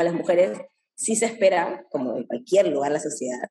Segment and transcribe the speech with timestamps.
[0.00, 0.58] A las mujeres
[0.94, 3.50] sí se espera, como en cualquier lugar de la sociedad,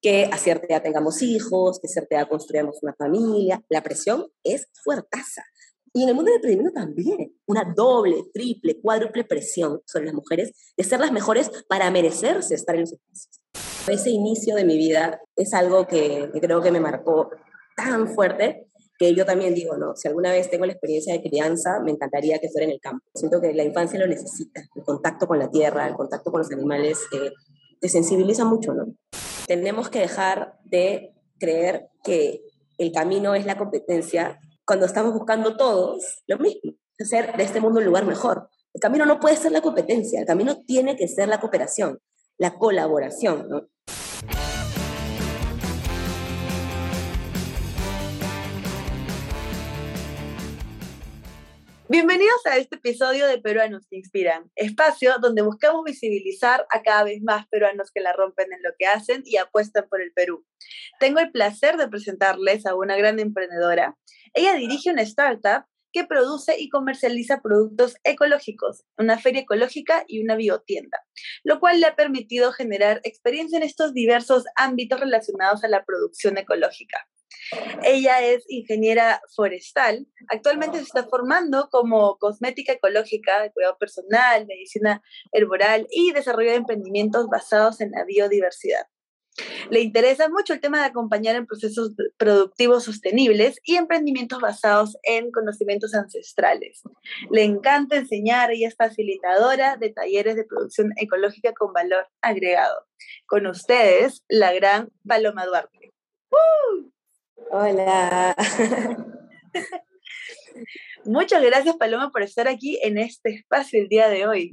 [0.00, 3.62] que a cierta edad tengamos hijos, que a cierta edad construyamos una familia.
[3.68, 5.44] La presión es fuertaza.
[5.92, 10.52] Y en el mundo del emprendimiento también, una doble, triple, cuádruple presión sobre las mujeres
[10.74, 13.42] de ser las mejores para merecerse estar en los espacios.
[13.86, 17.28] Ese inicio de mi vida es algo que, creo que me marcó
[17.76, 18.68] tan fuerte
[19.00, 22.38] que yo también digo, no, si alguna vez tengo la experiencia de crianza, me encantaría
[22.38, 23.02] que fuera en el campo.
[23.14, 26.52] Siento que la infancia lo necesita, el contacto con la tierra, el contacto con los
[26.52, 27.32] animales, eh,
[27.80, 28.94] te sensibiliza mucho, ¿no?
[29.46, 32.42] Tenemos que dejar de creer que
[32.76, 37.80] el camino es la competencia cuando estamos buscando todos lo mismo, hacer de este mundo
[37.80, 38.50] un lugar mejor.
[38.74, 42.00] El camino no puede ser la competencia, el camino tiene que ser la cooperación,
[42.36, 43.66] la colaboración, ¿no?
[51.92, 57.20] Bienvenidos a este episodio de Peruanos que Inspiran, espacio donde buscamos visibilizar a cada vez
[57.20, 60.46] más peruanos que la rompen en lo que hacen y apuestan por el Perú.
[61.00, 63.98] Tengo el placer de presentarles a una gran emprendedora.
[64.34, 70.36] Ella dirige una startup que produce y comercializa productos ecológicos, una feria ecológica y una
[70.36, 71.00] biotienda,
[71.42, 76.38] lo cual le ha permitido generar experiencia en estos diversos ámbitos relacionados a la producción
[76.38, 77.08] ecológica.
[77.82, 80.06] Ella es ingeniera forestal.
[80.28, 85.02] Actualmente se está formando como cosmética ecológica, cuidado personal, medicina
[85.32, 88.86] herboral y desarrollo de emprendimientos basados en la biodiversidad.
[89.70, 95.30] Le interesa mucho el tema de acompañar en procesos productivos sostenibles y emprendimientos basados en
[95.30, 96.82] conocimientos ancestrales.
[97.30, 102.86] Le encanta enseñar y es facilitadora de talleres de producción ecológica con valor agregado.
[103.26, 105.92] Con ustedes, la gran Paloma Duarte.
[107.52, 108.36] Hola.
[111.04, 114.52] Muchas gracias, Paloma, por estar aquí en este espacio el día de hoy.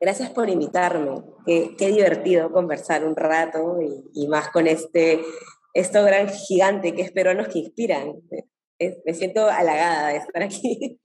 [0.00, 1.20] Gracias por invitarme.
[1.44, 3.78] Qué, divertido conversar un rato
[4.14, 5.20] y, más con este
[5.74, 8.14] esto gran gigante que es Peruanos que Inspiran.
[9.04, 11.00] me siento halagada de estar aquí.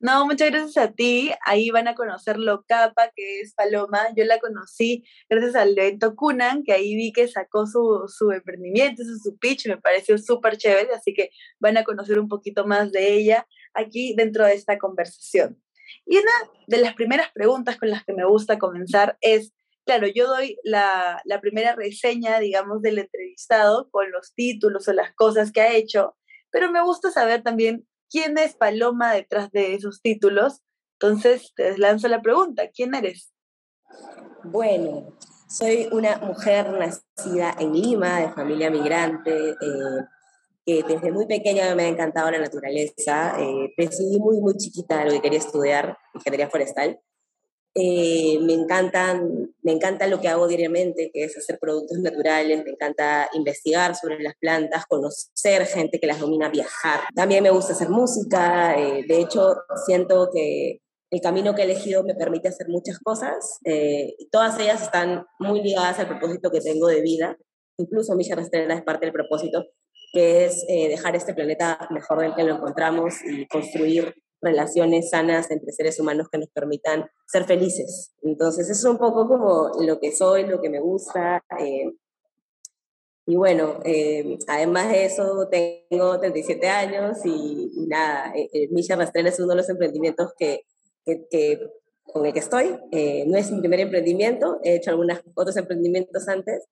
[0.00, 1.30] No, muchas gracias a ti.
[1.44, 4.08] Ahí van a conocer Locapa, que es Paloma.
[4.16, 9.02] Yo la conocí gracias al evento Kunan, que ahí vi que sacó su, su emprendimiento,
[9.04, 12.92] su, su pitch, me pareció súper chévere, así que van a conocer un poquito más
[12.92, 15.60] de ella aquí dentro de esta conversación.
[16.06, 16.32] Y una
[16.66, 19.52] de las primeras preguntas con las que me gusta comenzar es,
[19.84, 25.14] claro, yo doy la, la primera reseña, digamos, del entrevistado con los títulos o las
[25.14, 26.16] cosas que ha hecho,
[26.50, 30.62] pero me gusta saber también quién es Paloma detrás de esos títulos.
[31.00, 33.32] Entonces, te lanzo la pregunta, ¿quién eres?
[34.44, 35.16] Bueno,
[35.48, 40.04] soy una mujer nacida en Lima, de familia migrante, eh,
[40.64, 43.40] que desde muy pequeña me ha encantado la naturaleza.
[43.40, 47.00] Eh, decidí muy, muy chiquita lo que quería estudiar, ingeniería forestal.
[47.74, 52.70] Eh, me, encantan, me encanta lo que hago diariamente, que es hacer productos naturales, me
[52.70, 57.00] encanta investigar sobre las plantas, conocer gente que las domina, viajar.
[57.14, 59.54] También me gusta hacer música, eh, de hecho
[59.86, 60.80] siento que
[61.10, 65.62] el camino que he elegido me permite hacer muchas cosas eh, todas ellas están muy
[65.62, 67.36] ligadas al propósito que tengo de vida.
[67.78, 69.64] Incluso Milla Rastrera es parte del propósito,
[70.12, 75.72] que es dejar este planeta mejor del que lo encontramos y construir relaciones sanas entre
[75.72, 78.12] seres humanos que nos permitan ser felices.
[78.22, 81.42] Entonces, eso es un poco como lo que soy, lo que me gusta.
[81.58, 81.92] Eh,
[83.26, 89.38] y bueno, eh, además de eso, tengo 37 años y, nada, eh, Misha Rastrena es
[89.38, 90.64] uno de los emprendimientos que,
[91.04, 91.58] que,
[92.04, 92.68] con el que estoy.
[93.26, 96.64] no es mi primer emprendimiento, he hecho algunos otros emprendimientos antes,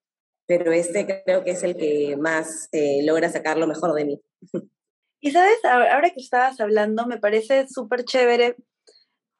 [0.47, 2.69] pero este creo que es el que más
[3.03, 4.21] logra sacar lo mejor de mí.
[5.27, 8.55] Y sabes, ahora que estabas hablando, me parece súper chévere.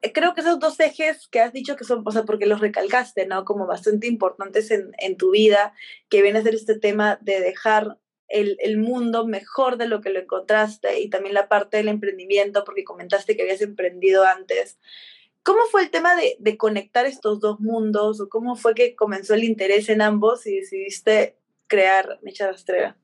[0.02, 2.60] Eh, creo que esos dos ejes que has dicho que son, o sea, porque los
[2.60, 3.46] recalcaste, ¿no?
[3.46, 5.74] Como bastante importantes en, en tu vida,
[6.10, 10.10] que viene a ser este tema de dejar el, el, mundo mejor de lo que
[10.10, 14.78] lo encontraste y también la parte del emprendimiento, porque comentaste que habías emprendido antes.
[15.42, 19.36] ¿Cómo fue el tema de, de conectar estos dos mundos o cómo fue que comenzó
[19.36, 21.38] el interés en ambos y decidiste
[21.68, 22.98] crear Mecha Rastrera?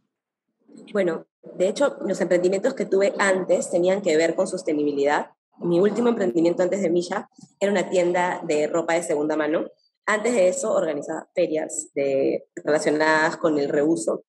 [0.92, 1.26] Bueno,
[1.56, 5.28] de hecho, los emprendimientos que tuve antes tenían que ver con sostenibilidad.
[5.60, 7.30] Mi último emprendimiento antes de Milla
[7.60, 9.68] era una tienda de ropa de segunda mano.
[10.06, 14.24] Antes de eso organizaba ferias de, relacionadas con el reuso.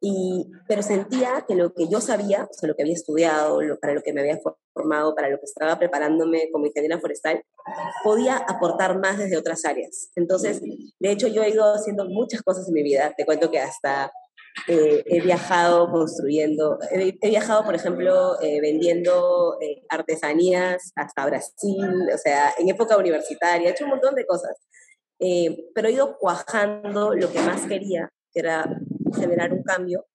[0.00, 3.94] Y, pero sentía que lo que yo sabía, o sea, lo que había estudiado, para
[3.94, 4.38] lo que me había
[4.72, 7.42] formado, para lo que estaba preparándome como ingeniera forestal,
[8.04, 10.10] podía aportar más desde otras áreas.
[10.14, 13.12] Entonces, de hecho, yo he ido haciendo muchas cosas en mi vida.
[13.16, 14.12] Te cuento que hasta
[14.66, 22.18] eh, he viajado construyendo, he, viajado, por ejemplo, eh, vendiendo eh, artesanías hasta Brasil, o
[22.18, 24.56] sea, en época universitaria, he hecho un montón de cosas.
[25.74, 28.68] pero he ido cuajando lo que más quería, que era
[29.16, 30.06] generar un cambio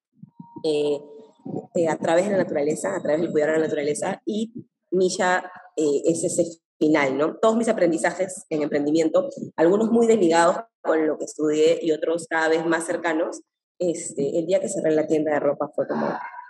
[1.89, 4.53] a través de la naturaleza, a través del cuidar de la naturaleza, y
[4.91, 7.37] Milla es ese final, ¿no?
[7.37, 12.49] Todos mis aprendizajes en emprendimiento, algunos muy desligados con lo que estudié y otros cada
[12.49, 13.41] vez más cercanos,
[13.91, 16.07] este, el día que cerré la tienda de ropa fue como,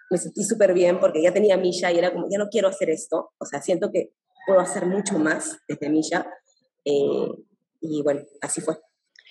[0.10, 2.90] me sentí súper bien porque ya tenía Milla y era como, ya no quiero hacer
[2.90, 4.14] esto, o sea, siento que
[4.46, 6.28] puedo hacer mucho más desde Milla.
[6.86, 7.28] Eh,
[7.82, 8.78] y bueno, así fue.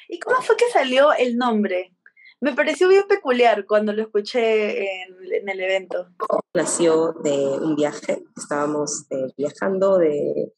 [0.09, 1.97] ¿Y cómo fue que salió el nombre?
[2.41, 6.09] Me pareció bien peculiar cuando lo escuché en, en el evento.
[6.55, 10.53] Nació de un viaje, estábamos eh, viajando de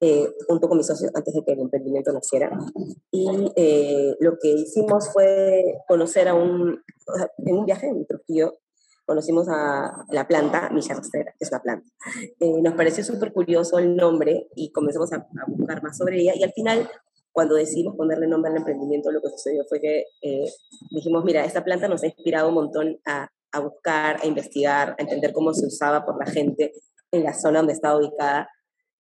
[0.00, 2.56] eh, junto con mis socios antes de que el emprendimiento naciera.
[3.10, 6.80] Y eh, lo que hicimos fue conocer a un,
[7.38, 8.58] en un viaje en Trujillo,
[9.04, 11.88] conocimos a la planta Milla Rastrera, que es la planta.
[12.38, 16.34] Eh, nos pareció súper curioso el nombre y comenzamos a, a, buscar más sobre ella
[16.36, 16.88] y al final,
[17.32, 20.04] cuando decidimos ponerle nombre al emprendimiento, lo que sucedió fue que
[20.90, 25.02] dijimos, mira, esta planta nos ha inspirado un montón a, a buscar, a investigar, a
[25.02, 26.72] entender cómo se usaba por la gente
[27.10, 28.48] en la zona donde estaba ubicada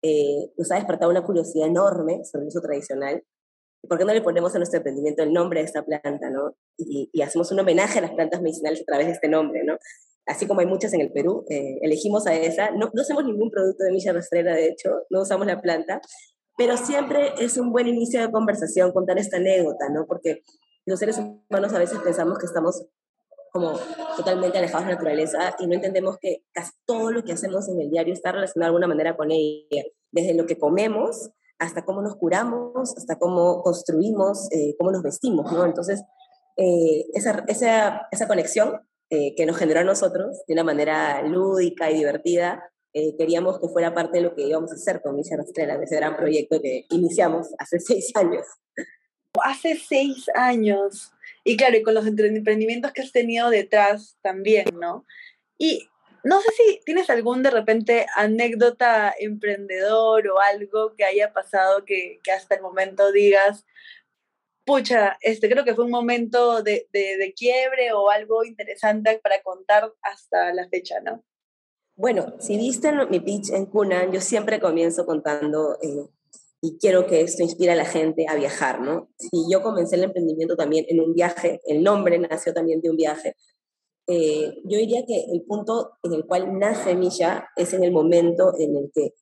[0.07, 3.21] eh, nos ha despertado una curiosidad enorme sobre el uso tradicional.
[3.87, 6.55] ¿Por qué no le ponemos a nuestro emprendimiento el nombre de esta planta, no?
[6.77, 9.77] Y, hacemos un homenaje a las plantas medicinales a través de este nombre, ¿no?
[10.25, 12.71] Así como hay muchas en el Perú, eh, elegimos a esa.
[12.71, 15.99] No, no hacemos ningún producto de milla rastrera, de hecho, no usamos la planta,
[16.57, 20.05] pero siempre es un buen inicio de conversación contar esta anécdota, ¿no?
[20.07, 20.43] Porque
[20.85, 22.85] los seres humanos a veces pensamos que estamos
[23.51, 23.73] como
[24.15, 27.81] totalmente alejados de la naturaleza y no entendemos que casi todo lo que hacemos en
[27.81, 32.01] el diario está relacionado de alguna manera con ella, desde lo que comemos hasta cómo
[32.01, 35.65] nos curamos, hasta cómo construimos, eh, cómo nos vestimos, ¿no?
[35.65, 36.03] Entonces,
[36.55, 41.89] eh, esa, esa, esa, conexión eh, que nos generó a nosotros de una manera lúdica
[41.91, 42.63] y divertida,
[43.19, 45.97] queríamos que fuera parte de lo que íbamos a hacer con Milla Rastrera, de ese
[45.97, 48.43] gran proyecto que iniciamos hace seis años.
[49.43, 51.11] Hace seis años.
[51.43, 55.05] Y claro, y con los emprendimientos que has tenido detrás también, ¿no?
[55.59, 55.87] Y
[56.23, 62.19] no sé si tienes algún de repente anécdota emprendedor o algo que haya pasado que,
[62.23, 63.65] que hasta el momento digas,
[64.67, 69.91] pucha, este creo que fue un momento de, de, quiebre o algo interesante para contar
[70.01, 71.23] hasta la fecha, ¿no?
[71.95, 76.09] Bueno, si viste mi pitch en Cunan, yo siempre comienzo contando eh,
[76.61, 79.09] y quiero que esto inspire a la gente a viajar, ¿no?
[79.17, 82.97] Si yo comencé el emprendimiento también en un viaje, el nombre nació también de un
[82.97, 83.35] viaje,
[84.07, 88.53] eh, yo diría que el punto en el cual nace Milla es en el momento
[88.57, 89.13] en el que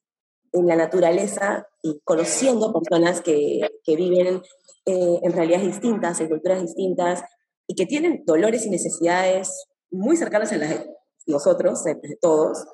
[0.51, 4.41] en la naturaleza y conociendo personas que, que viven
[4.85, 7.23] eh, en realidades distintas, en culturas distintas
[7.67, 10.85] y que tienen dolores y necesidades muy cercanas a las de
[11.27, 12.65] nosotros, de todos,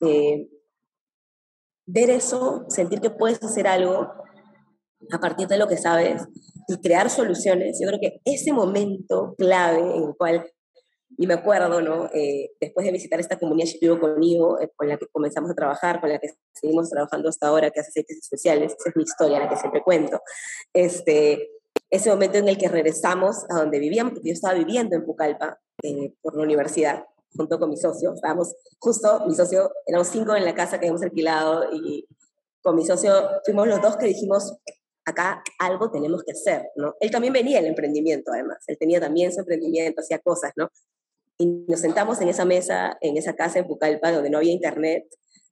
[0.00, 0.48] eh,
[1.86, 4.08] ver eso, sentir que puedes hacer algo
[5.10, 6.22] a partir de lo que sabes
[6.68, 7.78] y crear soluciones.
[7.80, 10.44] Yo creo que ese momento clave en el cual,
[11.16, 12.10] y me acuerdo, ¿no?
[12.14, 16.00] Eh, después de visitar esta comunidad Shipibo conmigo, eh, con la que comenzamos a trabajar,
[16.00, 19.38] con la que seguimos trabajando hasta ahora, que hace aceites especiales, esa es mi historia,
[19.38, 20.20] la que siempre cuento.
[20.72, 21.50] Este,
[21.90, 25.58] ese momento en el que regresamos a donde vivíamos, porque yo estaba viviendo en Pucallpa
[25.82, 27.04] eh, por la universidad,
[27.36, 28.14] junto con mi socio.
[28.14, 32.06] Estábamos justo, mi socio, éramos cinco en la casa que habíamos alquilado y
[32.62, 33.12] con mi socio
[33.44, 34.54] fuimos los dos que dijimos,
[35.04, 36.94] acá algo tenemos que hacer, ¿no?
[37.00, 38.58] Él también venía del emprendimiento, además.
[38.66, 40.70] Él tenía también su emprendimiento, hacía cosas, ¿no?
[41.40, 45.04] Y nos sentamos en esa mesa, en esa casa en Pucallpa, donde no había internet.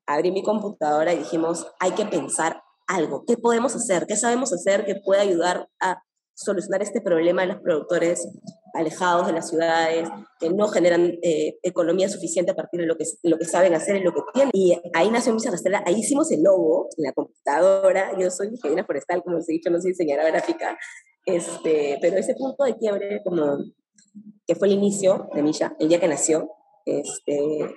[0.07, 3.25] Abrí mi computadora y dijimos, hay que pensar algo.
[3.27, 4.07] ¿Qué podemos hacer?
[4.07, 6.03] ¿Qué sabemos hacer que pueda ayudar a
[6.35, 8.29] solucionar este problema de los productores
[8.75, 13.05] alejados de las ciudades, que no generan eh, economía suficiente a partir de lo que,
[13.23, 14.51] lo que saben hacer y lo que tienen.
[14.53, 18.85] Y ahí nació Misa Rastela, ahí hicimos el logo en la computadora, yo soy ingeniera
[18.85, 20.79] forestal, como les he dicho, no soy diseñadora gráfica,
[21.25, 23.57] este, pero ese punto de quiebre, como
[24.47, 26.51] que fue el inicio de Milla, el día que nació,
[26.85, 27.75] este,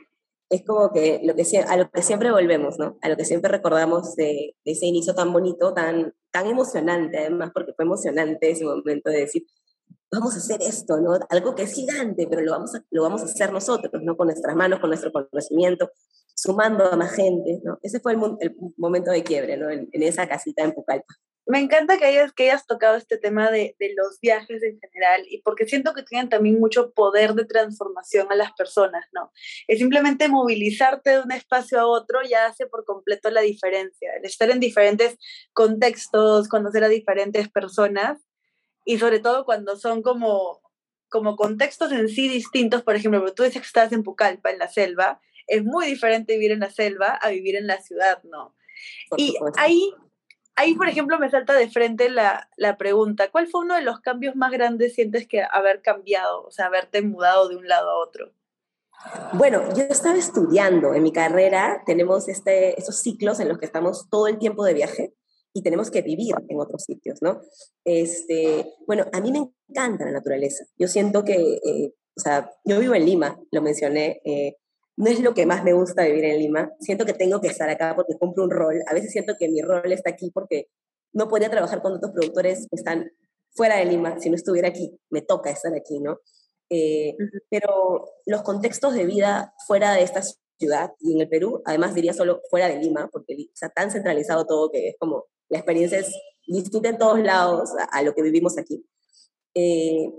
[0.49, 2.97] es como que, lo que a lo que siempre volvemos, ¿no?
[3.01, 7.51] A lo que siempre recordamos de, de, ese inicio tan bonito, tan, tan emocionante, además,
[7.53, 9.45] porque fue emocionante ese momento de decir,
[10.11, 11.17] vamos a hacer esto, ¿no?
[11.29, 14.17] Algo que es gigante, pero lo vamos a, lo vamos a hacer nosotros, ¿no?
[14.17, 15.89] Con nuestras manos, con nuestro conocimiento,
[16.35, 17.79] sumando a más gente, ¿no?
[17.81, 19.69] Ese fue el, el momento de quiebre, ¿no?
[19.69, 21.15] En, en, esa casita en Pucallpa.
[21.47, 25.25] Me encanta que hayas, que hayas tocado este tema de, de, los viajes en general
[25.27, 29.31] y porque siento que tienen también mucho poder de transformación a las personas, ¿no?
[29.67, 34.11] Es simplemente movilizarte de un espacio a otro ya hace por completo la diferencia.
[34.15, 35.17] El estar en diferentes
[35.53, 38.19] contextos, conocer a diferentes personas
[38.85, 40.61] y sobre todo cuando son como
[41.11, 44.69] como contextos en sí distintos, por ejemplo, tú dices que estás en Pucallpa, en la
[44.69, 48.55] selva, es muy diferente vivir en la selva a vivir en la ciudad, ¿no?
[49.17, 49.93] y ahí,
[50.55, 53.99] ahí, por ejemplo, me salta de frente la, la, pregunta, ¿cuál fue uno de los
[53.99, 57.97] cambios más grandes sientes que haber cambiado, o sea, haberte mudado de un lado a
[57.97, 58.33] otro?
[59.33, 64.09] Bueno, yo estaba estudiando en mi carrera, tenemos este, esos ciclos en los que estamos
[64.09, 65.13] todo el tiempo de viaje
[65.53, 67.41] y tenemos que vivir en otros sitios, ¿no?
[67.83, 70.65] Este, bueno, a mí me encanta la naturaleza.
[70.77, 74.57] Yo siento que, eh, o sea, yo vivo en Lima, lo mencioné, eh,
[75.01, 76.71] no es lo que más me gusta vivir en Lima.
[76.79, 78.83] Siento que tengo que estar acá porque cumplo un rol.
[78.85, 80.67] A veces siento que mi rol está aquí porque
[81.11, 83.11] no podría trabajar con otros productores que están
[83.49, 84.95] fuera de Lima si no estuviera aquí.
[85.09, 86.19] Me toca estar aquí, ¿no?
[86.69, 87.17] Eh,
[87.49, 90.21] pero los contextos de vida fuera de esta
[90.59, 94.45] ciudad y en el Perú, además diría solo fuera de Lima, porque está tan centralizado
[94.45, 96.13] todo que es como la experiencia es
[96.45, 98.85] distinta en todos lados a, lo que vivimos aquí.
[99.55, 100.11] Eh,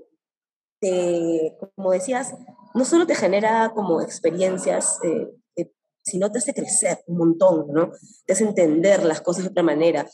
[1.76, 2.34] como decías,
[2.74, 7.90] no solo te genera como experiencias, eh, eh, sino te hace crecer un montón, ¿no?
[8.26, 10.06] Te hace entender las cosas de otra manera.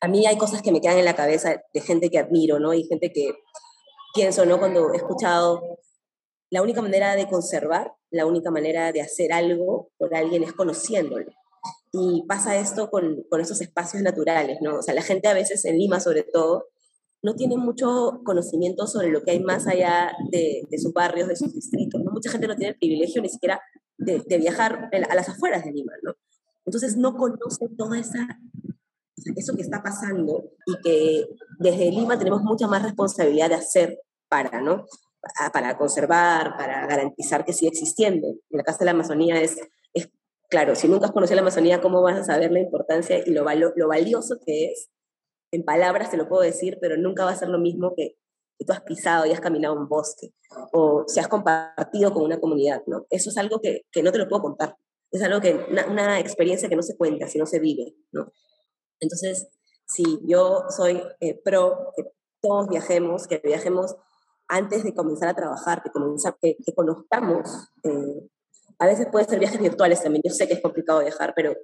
[0.00, 2.74] a mí hay cosas que me quedan en la cabeza de gente que admiro, ¿no?
[2.74, 3.34] Y gente que
[4.14, 4.58] pienso, ¿no?
[4.58, 5.78] Cuando he escuchado,
[6.50, 11.26] la única manera de conservar, la única manera de hacer algo por alguien es conociéndolo.
[11.92, 14.78] Y pasa esto con, con esos espacios naturales, ¿no?
[14.78, 16.68] O sea, la gente a veces en Lima, sobre todo,
[17.26, 21.52] no tiene mucho conocimiento sobre lo que hay más allá de, sus barrios, de sus
[21.52, 22.00] distritos.
[22.00, 22.12] ¿no?
[22.12, 23.60] Mucha gente no tiene el privilegio ni siquiera
[23.98, 26.14] de, viajar a las afueras de Lima, ¿no?
[26.64, 28.28] Entonces no conoce toda esa
[29.34, 31.26] eso que está pasando y que
[31.58, 34.86] desde Lima tenemos mucha más responsabilidad de hacer para, ¿no?
[35.52, 38.28] Para conservar, para garantizar que siga existiendo.
[38.28, 39.56] En la Casa de la Amazonía es
[40.48, 43.42] claro, si nunca has conocido la Amazonía, ¿cómo vas a saber la importancia y lo
[43.42, 44.90] valioso que es?
[45.50, 48.16] En palabras te lo puedo decir, pero nunca va a ser lo mismo que,
[48.58, 50.32] que tú has pisado y has caminado un bosque
[50.72, 53.06] o si has compartido con una comunidad, ¿no?
[53.10, 54.76] Eso es algo que, que no te lo puedo contar.
[55.10, 58.32] Es algo que, una, una, experiencia que no se cuenta, si no se vive, ¿no?
[59.00, 59.48] Entonces,
[59.86, 62.04] sí, yo soy eh, pro que
[62.40, 63.96] todos viajemos, que viajemos
[64.48, 68.28] antes de comenzar a trabajar, que, comenzar, que, que conozcamos eh,
[68.78, 70.22] a veces puede ser viajes virtuales también.
[70.24, 71.54] Yo sé que es complicado viajar, pero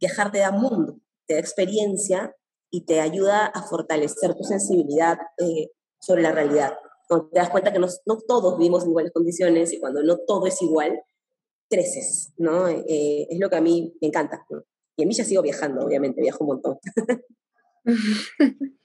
[0.00, 2.34] viajar te da mundo, te da experiencia
[2.74, 6.76] y te ayuda a fortalecer tu sensibilidad eh, sobre la realidad.
[7.06, 10.18] Cuando te das cuenta que no, no, todos vivimos en iguales condiciones y cuando no
[10.26, 11.00] todo es igual,
[11.70, 12.66] creces, ¿no?
[12.66, 14.44] Eh, es lo que a mí me encanta.
[14.96, 16.80] Y en mí ya sigo viajando, obviamente, viajo un montón.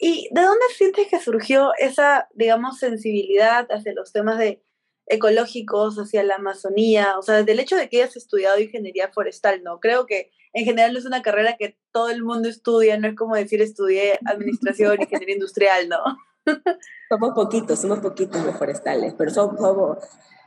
[0.00, 4.60] ¿Y de dónde sientes que surgió esa, digamos, sensibilidad hacia los temas de
[5.06, 9.62] ecológicos hacia la Amazonía, o sea, desde el hecho de que hayas estudiado ingeniería forestal,
[9.62, 9.78] ¿no?
[9.78, 13.34] Creo que en general es una carrera que todo el mundo estudia, no es como
[13.34, 15.98] decir estudié administración, ingeniería industrial, ¿no?
[17.10, 19.58] somos poquitos, somos poquitos los forestales, pero somos,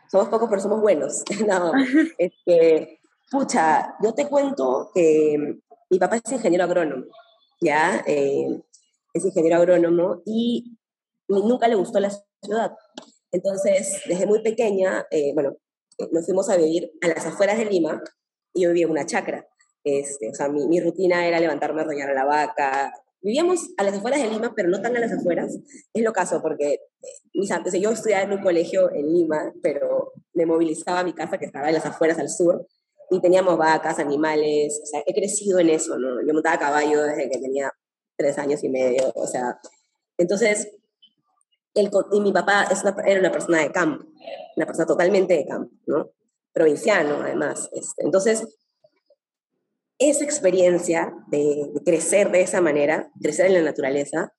[0.09, 1.23] somos, pocos, pero somos buenos.
[1.47, 1.73] no,
[2.17, 5.59] este, pucha, yo te cuento que
[5.89, 7.05] mi papá es ingeniero agrónomo,
[7.59, 8.01] ¿ya?
[8.07, 8.61] Eh,
[9.13, 10.77] es ingeniero agrónomo y
[11.27, 12.11] nunca le gustó la
[12.41, 12.71] ciudad.
[13.33, 15.57] Entonces, desde muy pequeña, eh, bueno,
[16.11, 18.01] nos fuimos a vivir a las afueras de Lima
[18.53, 19.45] y yo vivía en una chacra.
[19.88, 22.94] Este, o sea, mi, mi rutina era levantarme a roñar a la vaca.
[23.22, 25.58] Vivíamos a las afueras de Lima, pero no tan a las afueras.
[25.94, 26.79] Es lo caso, porque eh,
[27.34, 31.38] mis, o yo estudiaba en un colegio en Lima, pero me movilizaba a mi casa
[31.38, 32.67] que estaba en las afueras al sur
[33.10, 36.22] y teníamos vacas, animales, o sea, he crecido en eso, ¿no?
[36.27, 37.72] Yo montaba caballo desde que tenía
[38.17, 39.58] tres años y medio, o sea,
[40.17, 40.67] entonces
[42.12, 44.06] y mi papá es era una persona de campo,
[44.56, 46.10] una persona totalmente de campo, ¿no?
[46.51, 47.70] Provinciano, además.
[47.72, 48.03] Este.
[48.03, 48.48] Entonces,
[49.99, 54.33] esa experiencia de, crecer de esa manera, crecer en la naturaleza,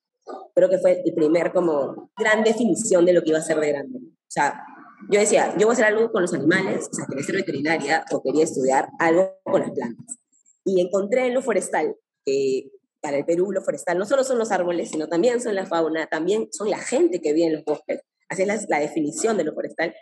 [0.54, 3.68] creo que fue el primer como gran definición de lo que iba a ser de
[3.68, 3.98] grande.
[3.98, 4.62] O sea,
[5.10, 8.04] yo decía, yo voy a hacer algo con los animales, o sea, quería ser veterinaria
[8.12, 10.18] o quería estudiar algo con las plantas.
[10.64, 14.50] Y encontré en lo forestal que para el Perú lo forestal no solo son los
[14.50, 18.00] árboles, sino también son la fauna, también son la gente que vive en los bosques.
[18.28, 19.94] Así es la, definición de lo forestal.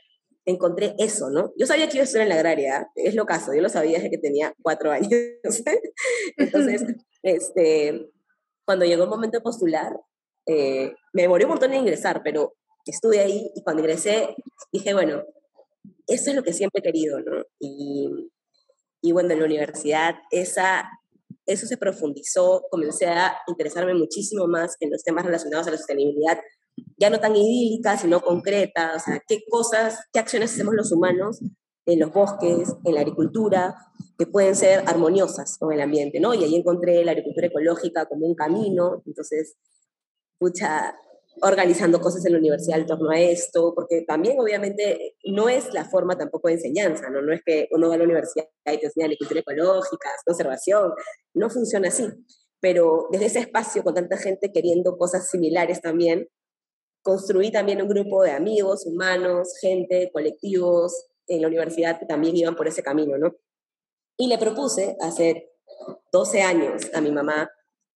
[0.47, 1.53] Encontré eso, ¿no?
[1.59, 3.99] Yo sabía que iba a estar en la agraria, es lo caso, yo lo sabía
[3.99, 5.11] desde que tenía cuatro años.
[6.37, 6.85] Entonces,
[7.23, 8.11] este,
[8.65, 9.93] cuando llegó el momento de postular,
[10.47, 14.35] eh, me demoré un montón en ingresar, pero estuve ahí y cuando ingresé
[14.73, 15.25] dije, bueno,
[16.07, 17.45] eso es lo que siempre he querido, ¿no?
[17.59, 18.31] Y,
[19.03, 20.89] y bueno, en la universidad esa
[21.47, 26.41] eso se profundizó, comencé a interesarme muchísimo más en los temas relacionados a la sostenibilidad,
[26.97, 31.41] ya no tan idílica, sino concreta, o sea, qué cosas, qué acciones hacemos los humanos
[31.87, 33.77] en los bosques, en la agricultura,
[34.19, 36.35] que pueden ser armoniosas con el ambiente, ¿no?
[36.35, 39.57] Y ahí encontré la agricultura ecológica como un camino, entonces,
[40.39, 40.97] pucha,
[41.43, 45.85] organizando cosas en la universidad en torno a esto, porque también obviamente no es la
[45.85, 47.21] forma tampoco de enseñanza, ¿no?
[47.21, 50.93] No es que uno va a la universidad y te enseña agricultura ecológica, conservación,
[51.35, 52.09] no funciona así.
[52.61, 56.27] Pero desde ese espacio, con tanta gente queriendo cosas similares también,
[57.07, 62.57] construí también un grupo de amigos, humanos, gente, colectivos en la universidad que también iban
[62.57, 63.37] por ese camino, ¿no?
[64.17, 65.53] Y le propuse hace
[66.11, 67.49] 12 años a mi mamá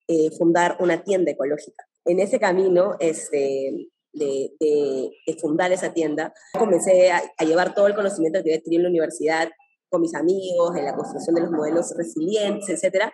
[0.06, 7.10] eh, fundar una tienda ecológica en ese camino este, de, de, fundar esa tienda, comencé
[7.10, 9.50] a, llevar todo el conocimiento que había tenido en la universidad
[9.88, 13.12] con mis amigos, en la construcción de los modelos resilientes, etcétera,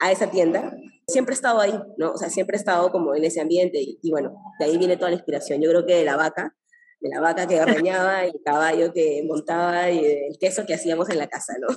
[0.00, 0.76] a esa tienda.
[1.06, 2.12] Siempre he estado ahí, ¿no?
[2.12, 4.96] O sea, siempre he estado como en ese ambiente y, y bueno, de ahí viene
[4.96, 5.60] toda la inspiración.
[5.60, 6.56] Yo creo que de la vaca,
[7.00, 11.08] de la vaca que ordeñaba y el caballo que montaba y el queso que hacíamos
[11.10, 11.68] en la casa, ¿no?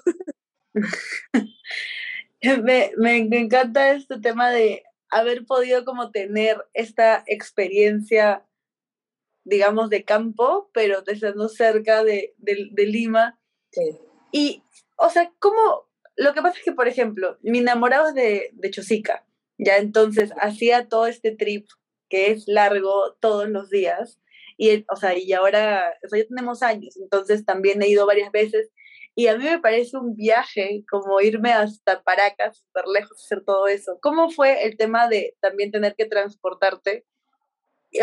[2.64, 8.46] me, me, encanta este tema de haber podido como tener esta experiencia,
[9.46, 13.40] digamos, de campo, pero desde cerca de, de, Lima.
[13.72, 13.98] Sí.
[14.32, 14.64] Y,
[14.98, 15.88] o sea, ¿cómo?
[16.16, 19.26] Lo que pasa es que, por ejemplo, mi enamorado es de, de Chosica,
[19.58, 21.68] ya entonces hacía todo este trip
[22.10, 24.20] que es largo todos los días.
[24.58, 28.32] Y, o sea, y ahora, o sea, ya tenemos años, entonces también he ido varias
[28.32, 28.70] veces
[29.16, 33.68] y a mí me parece un viaje como irme hasta Paracas, súper lejos, hacer todo
[33.68, 34.00] eso.
[34.02, 37.06] ¿Cómo fue el tema de también tener que transportarte?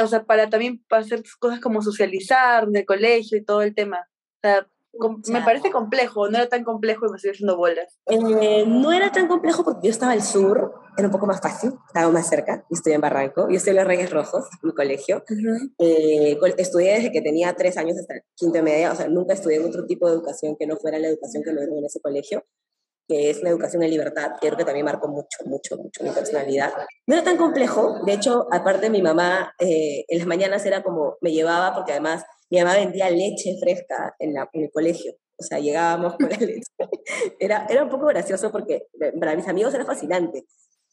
[0.01, 4.09] O sea, para también hacer cosas como socializar el colegio y todo el tema.
[4.37, 4.69] O sea,
[5.29, 7.99] me parece complejo, no era tan complejo y me estoy haciendo bolas.
[8.07, 11.73] Eh, no era tan complejo porque yo estaba al sur, era un poco más fácil,
[11.87, 15.23] estaba más cerca, y estoy en Barranco, yo estoy en los Reyes Rojos, mi colegio.
[15.79, 19.67] Eh, estudié desde que tenía tres años hasta quinto media, o sea, nunca estudié en
[19.67, 22.45] otro tipo de educación que no fuera la educación que me dieron en ese colegio
[23.11, 26.73] que es la educación en libertad, creo que también marcó mucho, mucho, mucho mi personalidad.
[27.09, 31.17] No era tan complejo, de hecho, aparte mi mamá eh, en las mañanas era como,
[31.21, 35.15] me llevaba, porque además mi mamá vendía leche fresca en, la, en el colegio.
[35.37, 36.71] O sea, llegábamos con la leche.
[37.41, 38.87] Era, era un poco gracioso porque
[39.19, 40.45] para mis amigos era fascinante.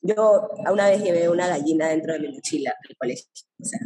[0.01, 3.27] Yo una vez llevé una gallina dentro de mi mochila al colegio.
[3.61, 3.79] O sea,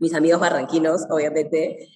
[0.00, 1.90] mis amigos barranquinos, obviamente,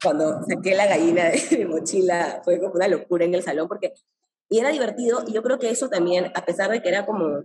[0.00, 3.94] cuando saqué la gallina de mi mochila fue como una locura en el salón porque
[4.52, 7.40] y era divertido y yo creo que eso también, a pesar de que era como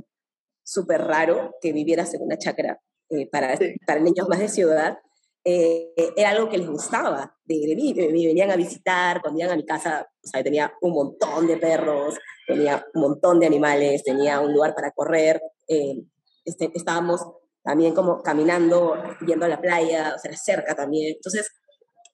[0.62, 4.98] súper raro que vivieras en una chacra eh, para, para niños más de ciudad,
[5.46, 7.93] eh, era algo que les gustaba de, mí.
[7.93, 11.56] Me, venían a visitar, cuando iban a mi casa, o sea, tenía un montón de
[11.56, 12.15] perros,
[12.46, 16.04] tenía un montón de animales, tenía un lugar para correr, eh,
[16.43, 17.26] este, estábamos
[17.63, 21.15] también como caminando, yendo a la playa, o sea, cerca también.
[21.15, 21.50] Entonces,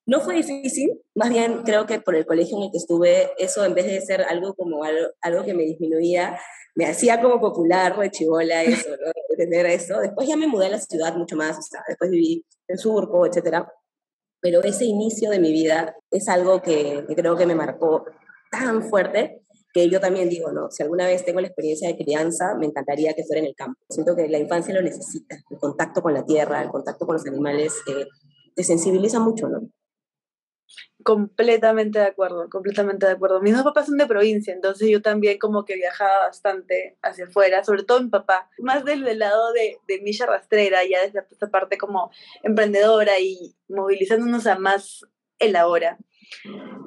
[0.05, 3.63] no fue difícil, más bien creo que por el colegio en el que estuve, eso
[3.63, 6.37] en vez de ser algo como algo, que me disminuía,
[6.75, 9.11] me hacía como popular de chivola eso, ¿no?
[9.37, 9.99] tener eso.
[9.99, 13.25] Después ya me mudé a la ciudad mucho más, o sea, después viví en Surco,
[13.25, 13.71] etcétera.
[14.41, 18.05] Pero ese inicio de mi vida es algo que, que, creo que me marcó
[18.51, 19.41] tan fuerte
[19.73, 23.13] que yo también digo, no, si alguna vez tengo la experiencia de crianza, me encantaría
[23.13, 23.79] que fuera en el campo.
[23.89, 27.25] Siento que la infancia lo necesita, el contacto con la tierra, el contacto con los
[27.25, 28.05] animales, eh,
[28.53, 29.61] te sensibiliza mucho, ¿no?
[31.03, 33.41] Completamente de acuerdo, completamente de acuerdo.
[33.41, 37.63] Mis dos papás son de provincia, entonces yo también como que viajaba bastante hacia afuera,
[37.63, 41.77] sobre todo mi papá, más del, lado de, de Milla Rastrera, ya desde esta parte
[41.77, 42.09] como
[42.41, 45.05] emprendedora y movilizándonos a más
[45.39, 45.97] el ahora.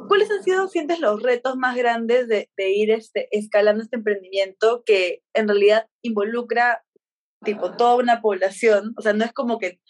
[0.09, 4.83] ¿Cuáles han sido, sientes, los retos más grandes de, de ir este, escalando este emprendimiento
[4.85, 6.85] que en realidad involucra
[7.45, 8.95] tipo toda una población?
[8.97, 9.81] O sea, no es como que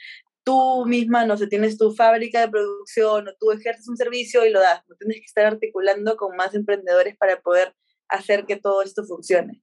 [0.47, 4.51] tú misma, no sé, tienes tu fábrica de producción o tú ejerces un servicio y
[4.51, 7.75] lo das, no tienes que estar articulando con más emprendedores para poder
[8.09, 9.61] hacer que todo esto funcione.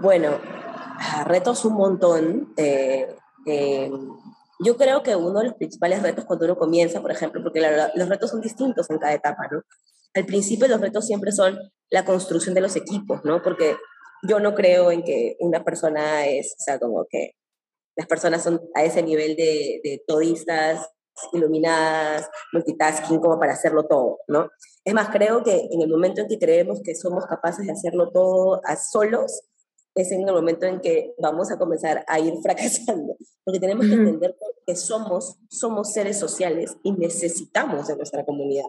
[0.00, 2.52] Bueno, ah, retos un montón.
[2.56, 3.14] Eh,
[3.46, 3.90] eh,
[4.58, 7.62] yo creo que uno de los principales retos cuando uno comienza, por ejemplo, porque
[7.94, 9.62] los retos son distintos en cada etapa, ¿no?
[10.14, 11.56] Al principio los retos siempre son
[11.90, 13.40] la construcción de los equipos, ¿no?
[13.40, 13.76] Porque
[14.26, 17.36] yo no creo en que una persona es, o sea, como que
[17.96, 20.88] las personas son a ese nivel de, de todistas,
[21.32, 24.50] iluminadas, multitasking, como para hacerlo todo, ¿no?
[24.84, 28.10] Es más, creo que en el momento en que creemos que somos capaces de hacerlo
[28.10, 29.42] todo a solos,
[29.94, 33.94] es en el momento en que vamos a comenzar a ir fracasando, porque tenemos que
[33.94, 38.66] entender que somos, somos seres sociales y necesitamos de nuestra comunidad.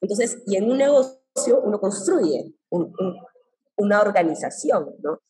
[0.00, 5.20] Entonces, y en un negocio uno construye una organización, ¿no?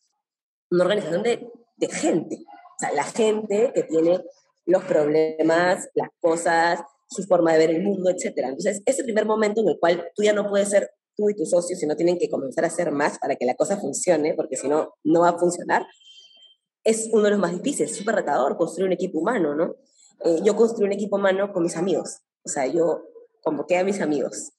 [0.69, 2.45] Una organización de, de gente,
[2.77, 4.23] o sea, la gente que tiene
[4.65, 8.33] los problemas, las cosas, su forma de ver el mundo, etc.
[8.37, 11.49] Entonces, ese primer momento en el cual tú ya no puedes ser tú y tus
[11.49, 14.67] socios, sino tienen que comenzar a hacer más para que la cosa funcione, porque si
[14.67, 15.87] no, no va a funcionar,
[16.83, 19.75] es uno de los más difíciles, súper retador construir un equipo humano, ¿no?
[20.23, 22.19] eh, yo construí un equipo humano con mis amigos.
[22.43, 23.03] O sea, yo
[23.43, 24.51] convoqué a mis amigos.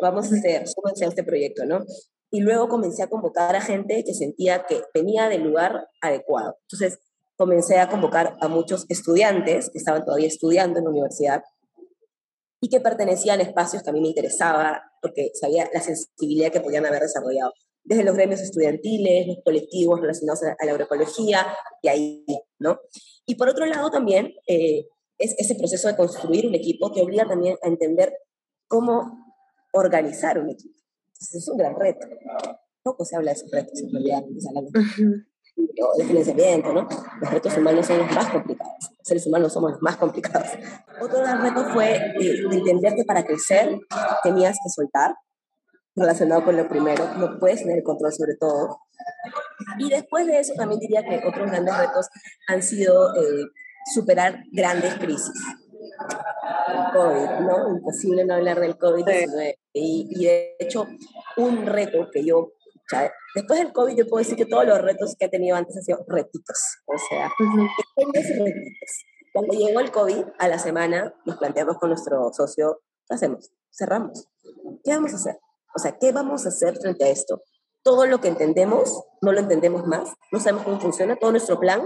[0.00, 1.84] Vamos a hacer, súmense a este proyecto, ¿no?
[2.30, 6.58] Y luego comencé a convocar a gente que sentía que venía del lugar adecuado.
[6.62, 6.98] Entonces,
[7.36, 11.42] comencé a convocar a muchos estudiantes que estaban todavía estudiando en la universidad
[12.60, 16.60] y que pertenecían a espacios que a mí me interesaba porque sabía la sensibilidad que
[16.60, 17.52] podían haber desarrollado
[17.84, 21.46] desde los gremios estudiantiles, los colectivos relacionados a la agroecología,
[21.82, 22.24] y ahí,
[22.58, 22.80] ¿no?
[23.26, 24.86] Y por otro lado también, eh,
[25.18, 28.12] es ese proceso de construir un equipo que obliga también a entender
[28.66, 29.36] cómo
[29.72, 30.78] organizar un equipo.
[31.08, 32.06] Entonces es un gran reto.
[32.82, 34.24] Poco se habla de esos retos en realidad,
[35.56, 36.88] de financiamiento, ¿no?
[37.20, 38.74] Los retos humanos son los más complicados.
[38.80, 40.48] Los seres humanos somos los más complicados.
[41.00, 43.78] Otro gran reto fue eh, entender que para crecer
[44.22, 45.14] tenías que soltar,
[45.96, 48.78] relacionado con lo primero, no puedes tener el control sobre todo.
[49.78, 52.08] Y después de eso también diría que otros grandes retos
[52.48, 53.46] han sido eh,
[53.94, 55.40] superar grandes crisis.
[56.68, 57.76] El COVID, ¿no?
[57.76, 59.54] Imposible no hablar del COVID-19.
[59.72, 60.86] Y, y, de hecho,
[61.36, 62.52] un reto que yo,
[63.34, 65.82] después del COVID yo puedo decir que todos los retos que he tenido antes han
[65.82, 66.58] sido retitos.
[66.86, 69.04] O sea, pequeños retitos.
[69.32, 73.50] Cuando llegó el COVID, a la semana nos planteamos con nuestro socio, ¿qué hacemos?
[73.70, 74.28] Cerramos.
[74.84, 75.40] ¿Qué vamos a hacer?
[75.74, 77.42] O sea, ¿qué vamos a hacer frente a esto?
[77.82, 81.82] Todo lo que entendemos, no lo entendemos más, no sabemos cómo funciona, todo nuestro plan,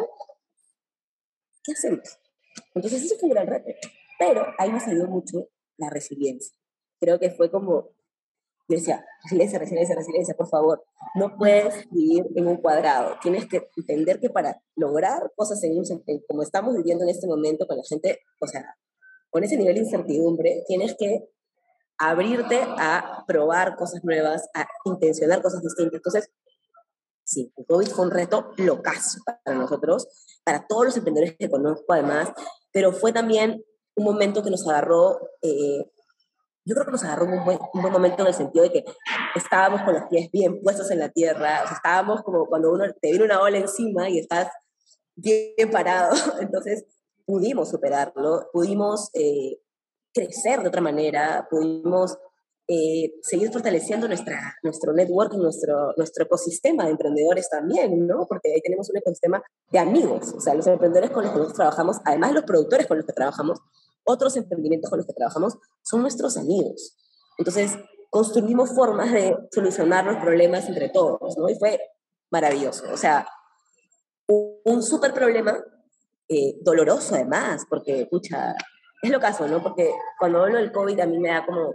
[1.64, 2.18] ¿qué hacemos?
[2.74, 3.70] Entonces, eso fue un gran reto.
[4.18, 6.54] Pero ahí nos ayudó mucho la resiliencia.
[7.00, 7.90] Creo que fue como,
[8.68, 13.16] yo decía, resiliencia, resiliencia, resiliencia, por favor, no puedes vivir en un cuadrado.
[13.22, 15.84] Tienes que entender que para lograr cosas en un,
[16.28, 18.76] como estamos viviendo en este momento con la gente, o sea,
[19.30, 21.28] con ese nivel de incertidumbre, tienes que
[21.98, 25.96] abrirte a probar cosas nuevas, a intencionar cosas distintas.
[25.96, 26.30] Entonces,
[27.24, 30.06] sí, el COVID fue un reto locazo para nosotros,
[30.44, 32.30] para todos los emprendedores que conozco además,
[32.70, 33.64] pero fue también
[33.96, 35.90] un momento que nos agarró, eh,
[36.68, 38.84] yo creo que nos agarró un buen, un buen momento en el sentido de que
[39.34, 43.24] estábamos con los pies bien puestos en la tierra, estábamos como cuando uno te viene
[43.24, 44.48] una ola encima y estás
[45.16, 46.84] bien parado, entonces
[47.24, 49.58] pudimos superarlo, pudimos eh,
[50.12, 52.18] crecer de otra manera, pudimos
[52.70, 58.26] eh, seguir fortaleciendo nuestra, nuestro network, nuestro, nuestro ecosistema de emprendedores también, ¿no?
[58.28, 61.56] Porque ahí tenemos un ecosistema de amigos, o sea, los emprendedores con los que nosotros
[61.56, 63.58] trabajamos, además los productores con los que trabajamos,
[64.08, 66.96] otros emprendimientos con los que trabajamos, son nuestros amigos.
[67.36, 67.76] Entonces,
[68.08, 71.48] construimos formas de solucionar los problemas entre todos, ¿no?
[71.48, 71.78] Y fue
[72.30, 72.84] maravilloso.
[72.90, 73.28] O sea,
[74.26, 75.58] un, súper problema,
[76.26, 78.54] eh, doloroso además, porque, escucha,
[79.02, 79.62] es lo caso, ¿no?
[79.62, 81.74] Porque cuando hablo del COVID a mí me da como,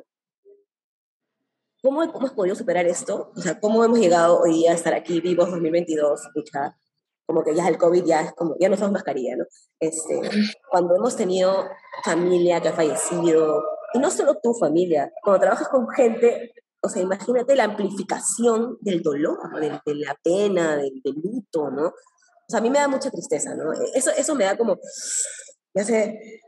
[1.83, 3.31] ¿cómo, hemos podido superar esto?
[3.35, 6.25] O sea, ¿cómo hemos llegado hoy a estar aquí vivos 2022?
[6.25, 6.79] Escucha,
[7.25, 9.45] como que ya el COVID ya es como, ya no somos mascarilla, ¿no?
[9.79, 10.21] Este,
[10.69, 11.65] cuando hemos tenido
[12.03, 17.01] familia que ha fallecido, y no solo tu familia, cuando trabajas con gente, o sea,
[17.01, 21.87] imagínate la amplificación del dolor, de, de la pena, del, del, luto, ¿no?
[21.87, 23.71] O sea, a mí me da mucha tristeza, ¿no?
[23.93, 24.77] Eso, eso me da como,
[25.73, 26.41] me hace,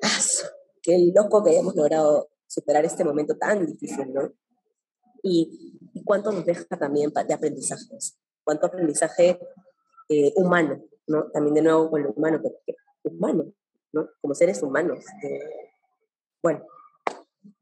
[0.82, 4.32] qué loco que hayamos logrado superar este momento tan difícil, ¿no?
[5.24, 5.72] Y,
[6.06, 9.40] cuánto nos deja también de aprendizajes, cuánto aprendizaje
[10.10, 11.30] eh, humano, ¿no?
[11.32, 13.46] También de nuevo con lo humano, porque humano,
[13.92, 14.10] ¿no?
[14.22, 15.04] Como seres humanos.
[15.24, 15.72] Eh,
[16.42, 16.66] bueno,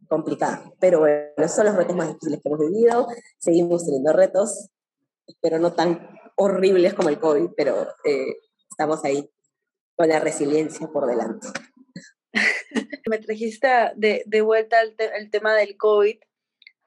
[0.07, 4.69] complicado, pero bueno, son los retos más difíciles que hemos vivido, seguimos teniendo retos,
[5.41, 8.35] pero no tan horribles como el COVID, pero eh,
[8.69, 9.29] estamos ahí
[9.95, 11.47] con la resiliencia por delante.
[13.09, 16.17] Me trajiste de, de vuelta al el tema del COVID.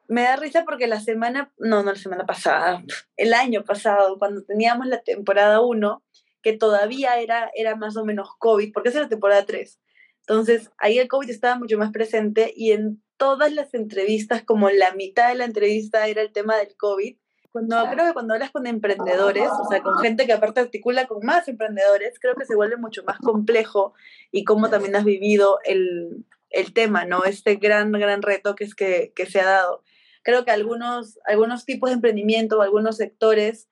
[0.08, 2.82] Me da risa porque la semana, no, no la semana pasada,
[3.16, 6.02] el año pasado, cuando teníamos la temporada 1,
[6.42, 9.80] que todavía era, era más o menos COVID, porque esa es la temporada 3.
[10.20, 14.92] Entonces, ahí el COVID estaba mucho más presente y en todas las entrevistas, como la
[14.92, 17.16] mitad de la entrevista era el tema del COVID,
[17.56, 21.24] cuando, creo que cuando hablas con emprendedores, o sea, con gente que aparte articula con
[21.24, 23.94] más emprendedores, creo que se vuelve mucho más complejo
[24.30, 27.24] y cómo también has vivido el, el tema, ¿no?
[27.24, 29.82] Este gran, gran reto que es que, que, se ha dado.
[30.26, 33.68] Creo que algunos, algunos tipos de emprendimiento algunos sectores,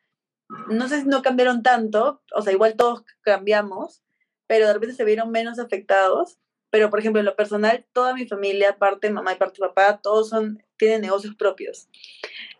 [0.68, 4.04] no sé si no cambiaron tanto, o sea, igual todos cambiamos,
[4.46, 6.38] pero de repente se vieron menos afectados.
[6.70, 10.28] Pero, por ejemplo, en lo personal, toda mi familia, parte mamá y parte papá, todos
[10.28, 11.88] son, tienen negocios propios.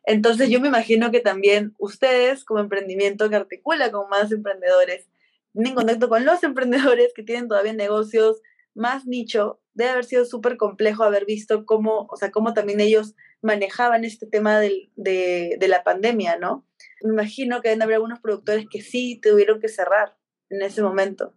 [0.04, 5.09] Entonces yo me imagino que también ustedes como emprendimiento que articula con más emprendedores,
[5.52, 8.42] tienen contacto con los emprendedores que tienen todavía negocios
[8.74, 13.14] más nicho, debe haber sido súper complejo haber visto cómo, o sea, cómo también ellos
[13.44, 16.66] manejaban este tema del, de, de, la pandemia, ¿no?
[17.02, 20.16] Me imagino que deben haber algunos productores que sí tuvieron que cerrar
[20.48, 21.35] en ese momento.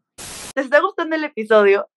[0.56, 1.90] ¿Les está gustando el episodio?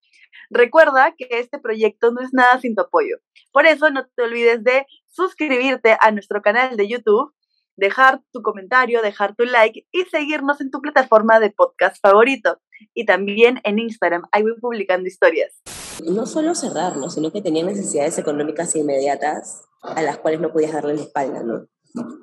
[0.50, 3.18] Recuerda que este proyecto no es nada sin tu apoyo.
[3.52, 7.32] Por eso no te olvides de suscribirte a nuestro canal de YouTube,
[7.76, 12.60] dejar tu comentario, dejar tu like y seguirnos en tu plataforma de podcast favorito.
[12.94, 15.62] Y también en Instagram, ahí voy publicando historias.
[16.06, 20.94] No solo cerrarnos, sino que tenía necesidades económicas inmediatas a las cuales no podías darle
[20.94, 21.66] la espalda, ¿no?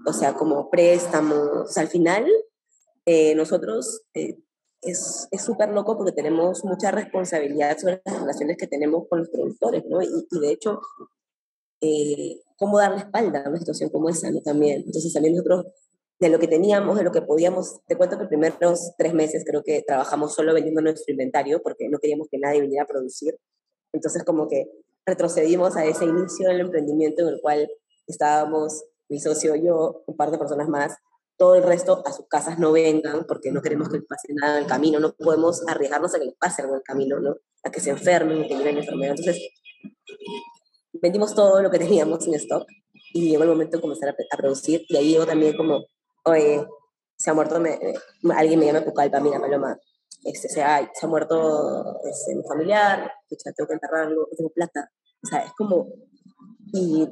[0.06, 1.78] O sea, como préstamos.
[1.78, 2.26] al final,
[3.06, 4.38] eh, nosotros eh,
[4.82, 9.84] es súper loco porque tenemos mucha responsabilidad sobre las relaciones que tenemos con los productores,
[9.88, 10.02] ¿no?
[10.02, 10.80] Y, y de hecho,
[11.82, 14.42] eh, cómo darle espalda a una situación como esa, ¿no?
[14.42, 14.84] También.
[14.86, 15.66] Entonces, también nosotros,
[16.20, 19.44] de lo que teníamos, de lo que podíamos, te cuento que los primeros tres meses
[19.46, 23.38] creo que trabajamos solo vendiendo nuestro inventario porque no queríamos que nadie viniera a producir.
[23.94, 24.70] Entonces, como que
[25.06, 27.70] retrocedimos a ese inicio del emprendimiento en el cual
[28.08, 30.98] estábamos mi socio, yo, un par de personas más,
[31.38, 34.58] todo el resto a sus casas no vengan porque no queremos que les pase nada
[34.58, 37.36] en el camino, no podemos arriesgarnos a que les pase algo en el camino, ¿no?
[37.64, 39.16] A que se enfermen, que lleven enfermedad.
[39.18, 39.50] Entonces,
[40.94, 42.66] vendimos todo lo que teníamos en stock
[43.14, 45.86] y llegó el momento de comenzar a, producir y ahí llegó también como,
[46.26, 46.66] oye,
[47.16, 47.80] se ha muerto, me,
[48.36, 49.78] alguien me llama Pucallpa, mira Paloma,
[50.24, 54.92] este, se, ha, se ha muerto este, mi familiar, tengo que enterrarlo, tengo plata.
[55.24, 55.88] O sea, es como,
[56.74, 57.08] y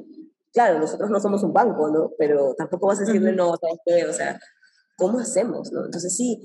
[0.52, 2.12] claro, nosotros no somos un banco, ¿no?
[2.18, 4.04] Pero tampoco vas a decirle, no, ¿sabes qué?
[4.06, 4.38] O sea,
[4.96, 5.84] ¿cómo hacemos, no?
[5.84, 6.40] Entonces sí,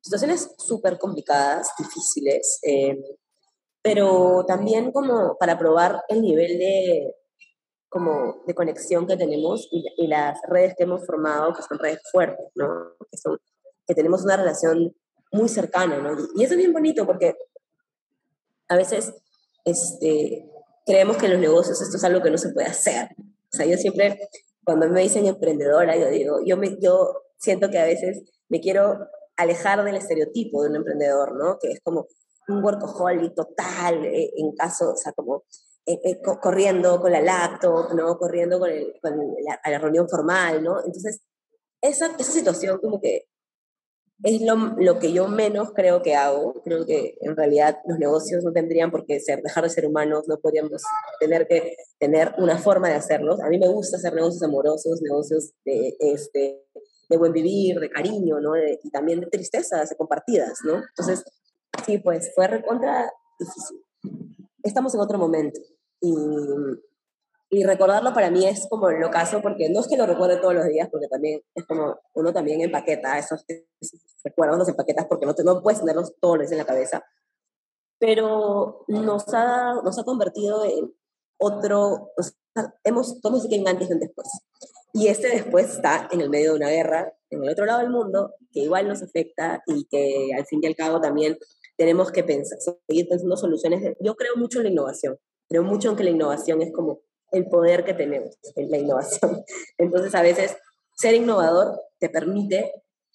[0.00, 2.98] situaciones súper complicadas, difíciles, eh,
[3.82, 7.14] pero también como para probar el nivel de,
[7.88, 12.00] como de conexión que tenemos y, y, las redes que hemos formado, que son redes
[12.10, 12.96] fuertes, ¿no?
[13.10, 13.38] Que, son,
[13.86, 14.94] que tenemos una relación
[15.32, 16.16] muy cercana, ¿no?
[16.34, 17.34] Y, eso es bien bonito porque
[18.68, 19.12] a veces
[19.64, 20.50] este,
[20.86, 23.08] creemos que en los negocios esto es algo que no se puede hacer.
[23.18, 24.28] O sea, yo siempre,
[24.64, 29.08] cuando me dicen emprendedora, yo digo, yo, me, yo siento que a veces me quiero
[29.36, 31.58] alejar del estereotipo de un emprendedor, ¿no?
[31.58, 32.06] Que es como
[32.48, 35.44] un workaholic total, eh, en caso, o sea, como
[35.86, 38.16] eh, eh, corriendo con la laptop, ¿no?
[38.18, 39.16] Corriendo con, el, con
[39.46, 40.78] la, a la reunión formal, ¿no?
[40.78, 41.20] Entonces,
[41.80, 43.26] esa, esa situación como que
[44.22, 46.54] es lo, lo, que yo menos creo que hago.
[46.64, 50.24] Creo que en realidad los negocios no tendrían por qué ser, dejar de ser humanos,
[50.28, 50.82] no podríamos
[51.18, 53.40] tener que tener una forma de hacerlos.
[53.40, 56.62] A mí me gusta hacer negocios amorosos, negocios de, este,
[57.08, 58.52] de buen vivir, de cariño, ¿no?
[58.56, 60.76] y también de tristezas compartidas, ¿no?
[60.76, 61.24] Entonces,
[61.84, 63.84] sí, pues fue recontra difícil.
[64.62, 65.60] Estamos en otro momento
[66.00, 66.14] y
[67.54, 70.54] y recordarlo para mí es como el ocaso, porque no es que lo recuerde todos
[70.54, 75.26] los días, porque también es como uno también empaqueta esos, esos recuerdos, los empaquetas porque
[75.26, 77.04] no, te, no puedes tenerlos todos en la cabeza.
[77.98, 80.94] Pero nos ha, nos ha convertido en
[81.38, 84.28] otro, o sea, hemos, decir que en antes y un después.
[84.94, 87.90] Y este después está en el medio de una guerra, en el otro lado del
[87.90, 91.36] mundo, que igual nos afecta y que al fin y al cabo también
[91.76, 93.94] tenemos que pensar, seguir pensando soluciones.
[94.00, 95.18] yo creo mucho en la innovación,
[95.50, 97.02] creo mucho en que la innovación es como
[97.32, 99.44] el poder que tenemos en la innovación.
[99.78, 100.56] Entonces, a veces,
[100.94, 102.72] ser innovador te permite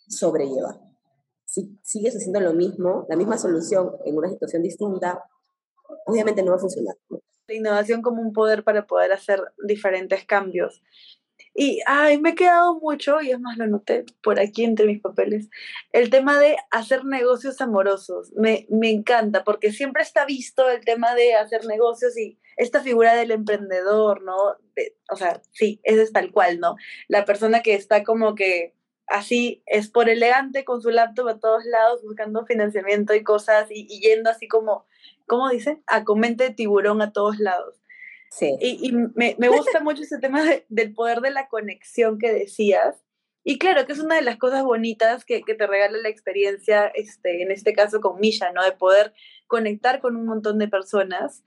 [0.09, 0.75] sobrellevar.
[1.45, 5.23] Si sigues haciendo lo mismo, la misma solución en una situación distinta,
[6.05, 6.95] obviamente no va a funcionar.
[7.47, 10.81] La innovación como un poder para poder hacer diferentes cambios.
[11.59, 15.01] Y, ay, me he quedado mucho, y es más, lo noté por aquí entre mis
[15.01, 15.49] papeles,
[15.91, 18.31] el tema de hacer negocios amorosos.
[18.35, 23.15] Me, me encanta, porque siempre está visto el tema de hacer negocios y esta figura
[23.15, 24.35] del emprendedor, ¿no?
[25.09, 26.75] o sea, sí, es tal cual, ¿no?
[27.07, 28.75] La persona que está como que
[29.07, 33.87] así es por elegante con su laptop a todos lados buscando financiamiento y cosas y,
[33.99, 34.85] yendo así como,
[35.25, 35.81] ¿cómo dice?
[35.87, 37.81] A comente tiburón a todos lados.
[38.29, 38.55] Sí.
[38.59, 42.95] Y, me, me, gusta mucho ese tema del poder de la conexión que decías.
[43.43, 46.87] Y claro, que es una de las cosas bonitas que, que, te regala la experiencia,
[46.87, 48.63] este, en este caso con Misha, ¿no?
[48.63, 49.13] De poder
[49.47, 51.43] conectar con un montón de personas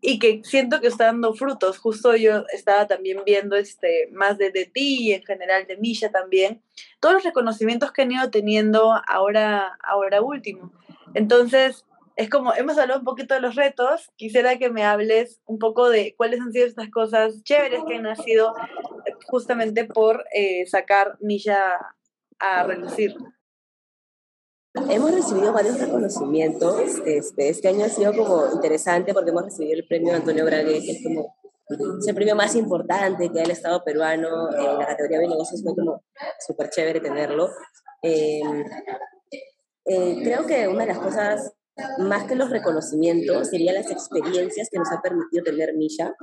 [0.00, 1.78] y que siento que está dando frutos.
[1.78, 6.10] Justo yo estaba también viendo este, más de, de ti y en general de Misha
[6.10, 6.62] también,
[7.00, 10.72] todos los reconocimientos que han ido teniendo ahora, ahora último.
[11.14, 15.58] Entonces, es como, hemos hablado un poquito de los retos, quisiera que me hables un
[15.58, 18.54] poco de cuáles han sido estas cosas chéveres que han nacido
[19.26, 21.58] justamente por eh, sacar Misha
[22.38, 23.16] a relucir.
[24.90, 26.80] Hemos recibido varios reconocimientos.
[27.04, 30.90] Este, este año ha sido como interesante porque hemos recibido el premio Antonio Brague, que
[30.92, 31.36] es como
[31.68, 35.62] el premio más importante que da el Estado peruano en la categoría de negocios.
[35.62, 36.02] Fue como
[36.44, 37.50] súper chévere tenerlo.
[38.02, 38.64] Em,
[39.86, 41.52] eh, creo que una de las cosas
[41.98, 46.14] más que los reconocimientos, serían las experiencias que nos ha permitido tener Misha,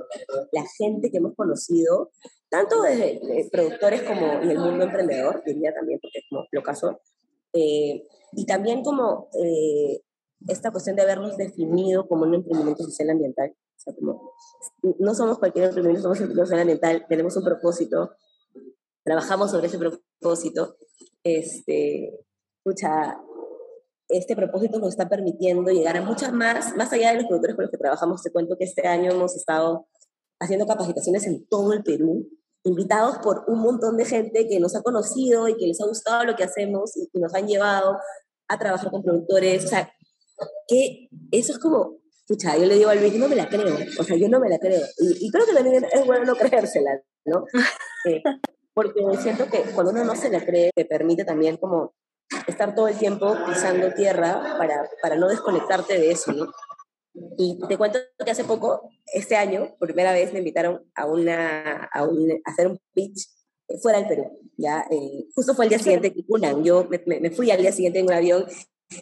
[0.52, 2.10] la gente que hemos conocido,
[2.48, 7.00] tanto de, productores como en el mundo emprendedor, diría también, porque es como lo caso,
[7.52, 10.00] eh, y también como eh,
[10.48, 13.50] esta cuestión de habernos definido como un emprendimiento social ambiental.
[13.50, 14.32] O sea, como,
[14.98, 18.12] no somos cualquier emprendimiento, somos un emprendimiento social ambiental, tenemos un propósito,
[19.04, 20.76] trabajamos sobre ese propósito.
[21.22, 22.24] Este,
[22.58, 23.18] escucha,
[24.12, 27.64] este propósito nos está permitiendo llegar a muchas más, más allá de los productores con
[27.64, 28.22] los que trabajamos.
[28.22, 29.86] Te cuento que este año hemos estado
[30.38, 32.28] haciendo capacitaciones en todo el Perú,
[32.64, 36.24] invitados por un montón de gente que nos ha conocido y que les ha gustado
[36.24, 37.96] lo que hacemos y, nos han llevado
[38.48, 39.64] a trabajar con productores.
[39.64, 39.90] O sea,
[40.68, 44.04] que eso es como, escucha, yo le digo al Luis, no me la creo, o
[44.04, 44.82] sea, yo no me la creo.
[44.98, 47.44] Y, creo que también es bueno no creérsela, ¿no?
[48.04, 48.20] Eh,
[48.74, 51.94] porque siento que cuando uno no se la cree, te permite también como
[52.46, 56.52] estar todo el tiempo pisando tierra para, para no desconectarte de eso, ¿no?
[57.36, 61.90] Y te cuento que hace poco, este año, por primera vez me invitaron a, una,
[61.92, 62.08] a,
[62.46, 63.28] hacer un pitch
[63.82, 64.40] fuera del Perú.
[64.56, 64.86] ¿ya?
[64.90, 66.64] Eh, justo fue el día siguiente que Cunan.
[66.64, 68.46] Yo me, me, fui al día siguiente en un avión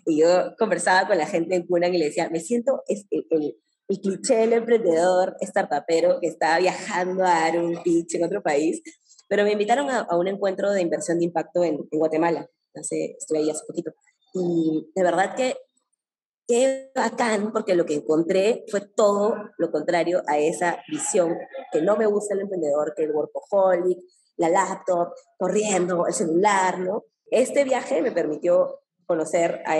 [0.06, 3.56] y yo conversaba con la gente en Cunan y le decía, me siento el, el,
[3.88, 8.82] el cliché del emprendedor startupero que está viajando a dar un pitch en otro país.
[9.28, 12.48] Pero me invitaron a, a un encuentro de inversión de impacto en, en Guatemala.
[12.74, 13.92] Hace, estuve ahí hace poquito.
[14.34, 15.56] Y de verdad que
[16.46, 21.38] qué bacán, porque lo que encontré fue todo lo contrario a esa visión
[21.70, 23.98] que no me gusta el emprendedor, que el workaholic,
[24.36, 27.04] la laptop, corriendo, el celular, ¿no?
[27.30, 29.76] Este viaje me permitió conocer a,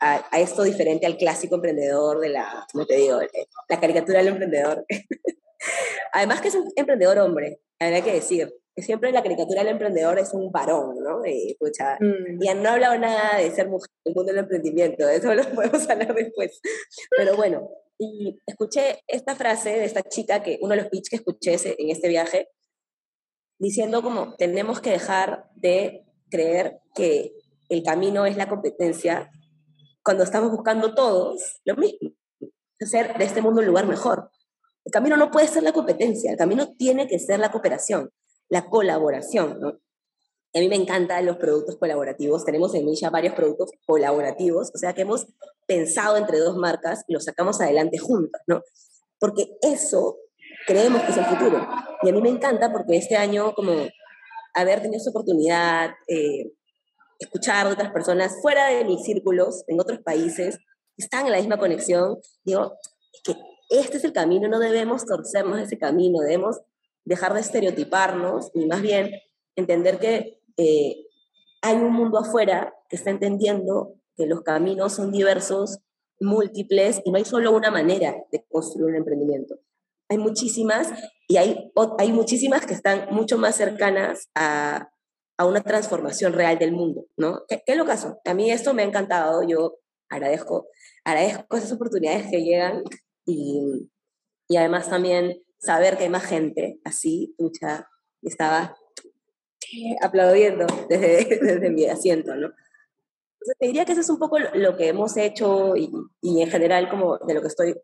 [0.00, 3.20] a, esto diferente al clásico emprendedor de la, ¿cómo te digo?
[3.20, 3.28] Eh,
[3.68, 4.86] la caricatura del emprendedor.
[6.12, 10.32] Además que es un emprendedor hombre, hay que decir siempre la caricatura del emprendedor es
[10.34, 11.24] un varón, ¿no?
[11.24, 12.42] Y, pucha, mm.
[12.42, 15.34] ya no he hablado nada de ser mujer en el mundo del emprendimiento, de eso
[15.34, 16.60] lo podemos hablar después.
[17.16, 21.16] Pero bueno, y escuché esta frase de esta chica, que uno de los pitch que
[21.16, 22.48] escuché en este viaje,
[23.58, 27.32] diciendo como tenemos que dejar de creer que
[27.68, 29.30] el camino es la competencia
[30.04, 32.12] cuando estamos buscando todos lo mismo,
[32.80, 34.30] hacer de este mundo un lugar mejor.
[34.84, 38.10] El camino no puede ser la competencia, el camino tiene que ser la cooperación
[38.48, 39.78] la colaboración, ¿no?
[40.54, 42.44] a mí me encantan los productos colaborativos.
[42.44, 45.26] Tenemos en Misha varios productos colaborativos, o sea que hemos
[45.66, 48.62] pensado entre dos marcas y los sacamos adelante juntos, ¿no?
[49.18, 50.16] Porque eso
[50.66, 51.66] creemos que es el futuro.
[52.02, 53.72] Y a mí me encanta porque este año, como
[54.54, 56.52] haber tenido esa oportunidad, eh,
[57.18, 60.58] escuchar de otras personas fuera de mis círculos, en otros países,
[60.96, 62.72] están en la misma conexión, digo,
[63.12, 63.34] es que
[63.70, 66.60] este es el camino, no debemos torcernos ese camino, debemos
[67.08, 69.10] dejar de estereotiparnos y más bien
[69.56, 71.06] entender que eh,
[71.62, 75.78] hay un mundo afuera que está entendiendo que los caminos son diversos,
[76.20, 79.58] múltiples y no hay solo una manera de construir un emprendimiento.
[80.10, 80.88] Hay muchísimas
[81.28, 84.90] y hay, hay muchísimas que están mucho más cercanas a,
[85.38, 87.44] a una transformación real del mundo, ¿no?
[87.48, 88.18] ¿Qué, es lo caso?
[88.24, 89.78] A mí esto me ha encantado, yo
[90.10, 90.66] agradezco,
[91.04, 92.82] agradezco esas oportunidades que llegan
[93.24, 93.88] y,
[94.48, 97.88] y además también saber que hay más gente así, pucha,
[98.22, 98.76] estaba
[100.02, 102.46] aplaudiendo desde, desde mi asiento, ¿no?
[103.40, 105.90] Entonces, te diría que eso es un poco lo que hemos hecho y,
[106.20, 107.74] y en general como de lo que estoy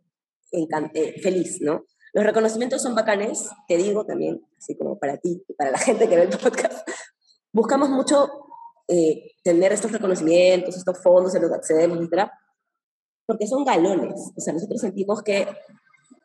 [0.52, 1.84] eh, feliz, ¿no?
[2.12, 6.08] Los reconocimientos son bacanes, te digo también, así como para ti y para la gente
[6.08, 6.88] que ve el podcast.
[7.52, 8.28] Buscamos mucho
[8.86, 12.30] eh, tener estos reconocimientos, estos fondos en los que accedemos, etc.
[13.26, 14.32] Porque son galones.
[14.36, 15.48] O sea, nosotros sentimos que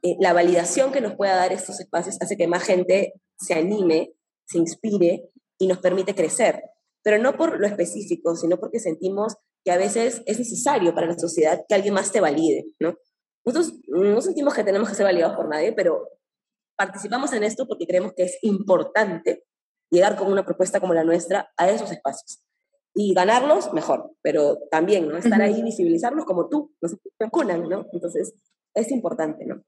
[0.01, 4.13] eh, la validación que nos pueda dar estos espacios hace que más gente se anime,
[4.45, 6.61] se inspire y nos permite crecer.
[7.03, 11.17] Pero no por lo específico, sino porque sentimos que a veces es necesario para la
[11.17, 12.95] sociedad que alguien más te valide, ¿no?
[13.45, 16.07] Nosotros no sentimos que tenemos que ser validados por nadie, pero
[16.77, 19.43] participamos en esto porque creemos que es importante
[19.91, 22.41] llegar con una propuesta como la nuestra a esos espacios.
[22.93, 25.17] Y ganarlos, mejor, pero también, ¿no?
[25.17, 27.85] Estar ahí, visibilizarlos como tú, nos vacunan, ¿no?
[27.91, 28.33] Entonces,
[28.73, 29.63] es importante, ¿no?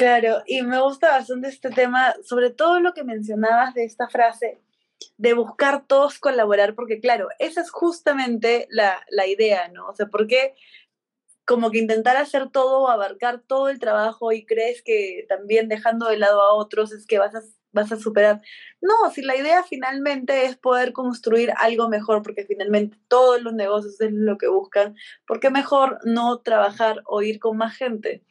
[0.00, 4.58] Claro, y me gusta bastante este tema, sobre todo lo que mencionabas de esta frase,
[5.18, 9.88] de buscar todos colaborar, porque claro, esa es justamente la, la idea, ¿no?
[9.88, 10.54] O sea, porque
[11.44, 16.16] como que intentar hacer todo, abarcar todo el trabajo y crees que también dejando de
[16.16, 17.42] lado a otros es que vas a,
[17.72, 18.40] vas a superar.
[18.80, 24.00] No, si la idea finalmente es poder construir algo mejor, porque finalmente todos los negocios
[24.00, 24.96] es lo que buscan,
[25.26, 28.24] porque mejor no trabajar o ir con más gente.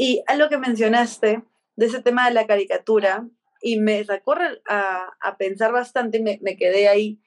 [0.00, 1.42] Y algo que mencionaste
[1.74, 3.26] de ese tema de la caricatura,
[3.60, 4.36] y me sacó
[4.68, 7.20] a, a pensar bastante, me, me, quedé ahí.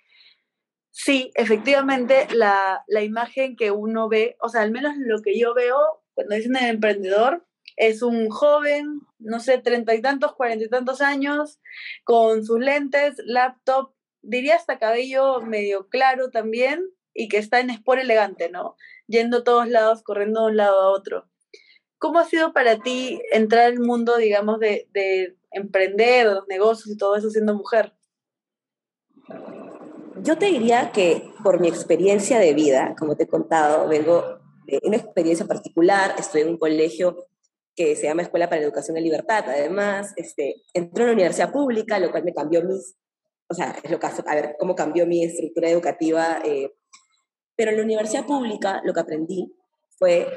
[0.90, 5.54] Sí, efectivamente, la, la, imagen que uno ve, o sea, al menos lo que yo
[5.54, 5.78] veo
[6.14, 7.46] cuando dicen el emprendedor,
[7.76, 11.60] es un joven, no sé, treinta y tantos, cuarenta y tantos años,
[12.06, 18.00] con sus lentes, laptop, diría hasta cabello medio claro también, y que está en Sport
[18.00, 18.78] Elegante, ¿no?
[19.08, 21.31] Yendo a todos lados, corriendo de un lado a otro.
[22.02, 26.89] ¿Cómo ha sido para ti entrar al mundo, digamos, de, de emprender, de los negocios
[26.89, 27.93] y todo eso siendo mujer?
[30.24, 34.80] Yo te diría que por mi experiencia de vida, como te he contado, vengo de
[34.84, 37.28] una experiencia particular, estoy en un colegio
[37.76, 41.52] que se llama Escuela para la Educación en Libertad, además, este, entré en una universidad
[41.52, 42.95] pública, lo cual me cambió mis,
[43.47, 46.74] o sea, es lo que a ver cómo cambió mi estructura educativa, eh,
[47.56, 49.54] pero en la universidad pública lo que aprendí
[49.97, 50.28] fue,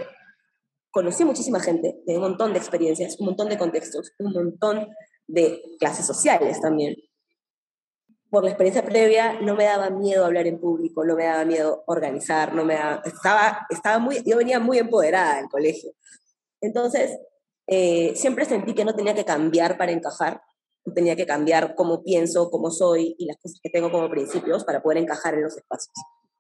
[0.95, 4.89] conocí muchísima gente, de un montón de experiencias, un montón de contextos, un montón
[5.27, 6.95] de clases sociales también,
[8.31, 11.85] por la experiencia previa, no me daba miedo hablar en público, no me daba miedo
[11.87, 15.93] organizar, no me daba, estaba, estaba muy, yo venía muy empoderada del colegio.
[16.61, 17.19] Entonces,
[17.67, 20.43] eh, siempre sentí que no tenía que cambiar para encajar,
[20.95, 24.83] tenía que cambiar cómo pienso, cómo soy y las cosas que tengo como principios para
[24.83, 25.95] poder encajar en los espacios.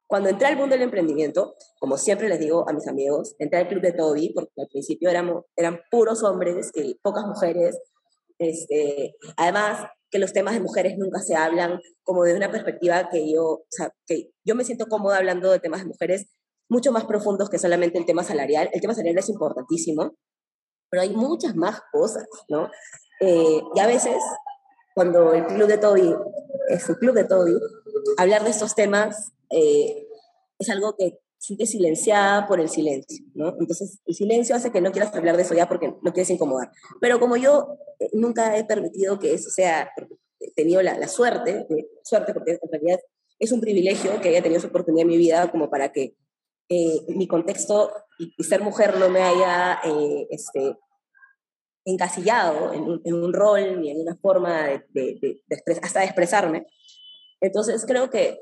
[0.06, 3.68] Cuando entré al mundo del emprendimiento, como siempre les digo a mis amigos, entré al
[3.68, 7.78] club de Toby, porque al principio éramos, eran puros hombres, y pocas mujeres.
[8.38, 13.32] Este, además, que los temas de mujeres nunca se hablan como de una perspectiva que
[13.32, 16.26] yo, o sea, que yo me siento cómoda hablando de temas de mujeres
[16.68, 18.70] mucho más profundos que solamente el tema salarial.
[18.72, 20.14] El tema salarial es importantísimo,
[20.90, 22.70] pero hay muchas más cosas, ¿no?
[23.20, 24.16] Eh, y a veces,
[24.94, 26.14] cuando el club de Toby
[26.68, 27.58] es el club de Toby,
[28.16, 30.06] hablar de estos temas eh,
[30.58, 33.54] es algo que siente silenciada por el silencio, ¿no?
[33.60, 36.70] Entonces, el silencio hace que no quieras hablar de eso ya porque no quieres incomodar.
[37.00, 39.90] Pero como yo eh, nunca he permitido que eso sea,
[40.40, 41.66] he tenido la, suerte,
[42.02, 43.00] suerte porque en realidad
[43.38, 46.16] es un privilegio que haya tenido esa oportunidad en mi vida como para que
[46.70, 50.78] eh, mi contexto y, ser mujer no me haya eh, este,
[51.84, 56.06] encasillado en un, en un, rol ni en una forma de, de, de, hasta de
[56.06, 56.66] expresarme.
[57.42, 58.40] Entonces creo que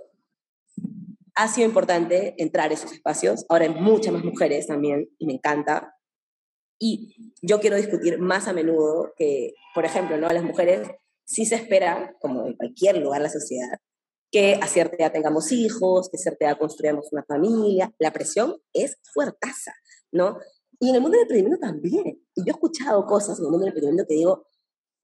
[1.35, 3.45] ha sido importante entrar a esos espacios.
[3.49, 5.95] Ahora hay muchas más mujeres también y me encanta.
[6.79, 10.27] Y yo quiero discutir más a menudo que, por ejemplo, ¿no?
[10.27, 10.89] a las mujeres
[11.25, 13.79] sí se espera, como en cualquier lugar de la sociedad,
[14.31, 17.93] que a cierta edad tengamos hijos, que a cierta edad construyamos una familia.
[17.99, 19.73] La presión es fuertaza,
[20.11, 20.39] ¿no?
[20.81, 22.23] Y en el mundo del emprendimiento también.
[22.35, 24.47] Y yo he escuchado cosas en el mundo del emprendimiento que digo,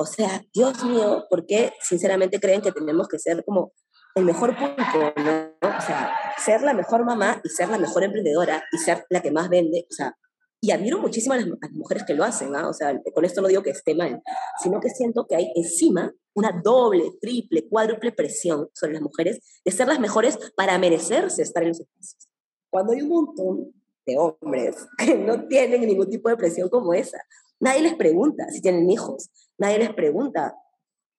[0.00, 3.72] o sea, Dios mío, ¿por qué sinceramente creen que tenemos que ser como
[4.18, 5.68] el mejor público, ¿no?
[5.68, 9.30] O sea, ser la mejor mamá y ser la mejor emprendedora y ser la que
[9.30, 10.16] más vende, o sea,
[10.60, 12.68] y admiro muchísimo a las, mujeres que lo hacen, ¿ah?
[12.68, 14.20] O sea, con esto no digo que esté mal,
[14.60, 19.72] sino que siento que hay encima una doble, triple, cuádruple presión sobre las mujeres de
[19.72, 22.28] ser las mejores para merecerse estar en los espacios.
[22.70, 23.72] Cuando hay un montón
[24.04, 27.18] de hombres que no tienen ningún tipo de presión como esa,
[27.60, 30.54] nadie les pregunta si tienen hijos, nadie les pregunta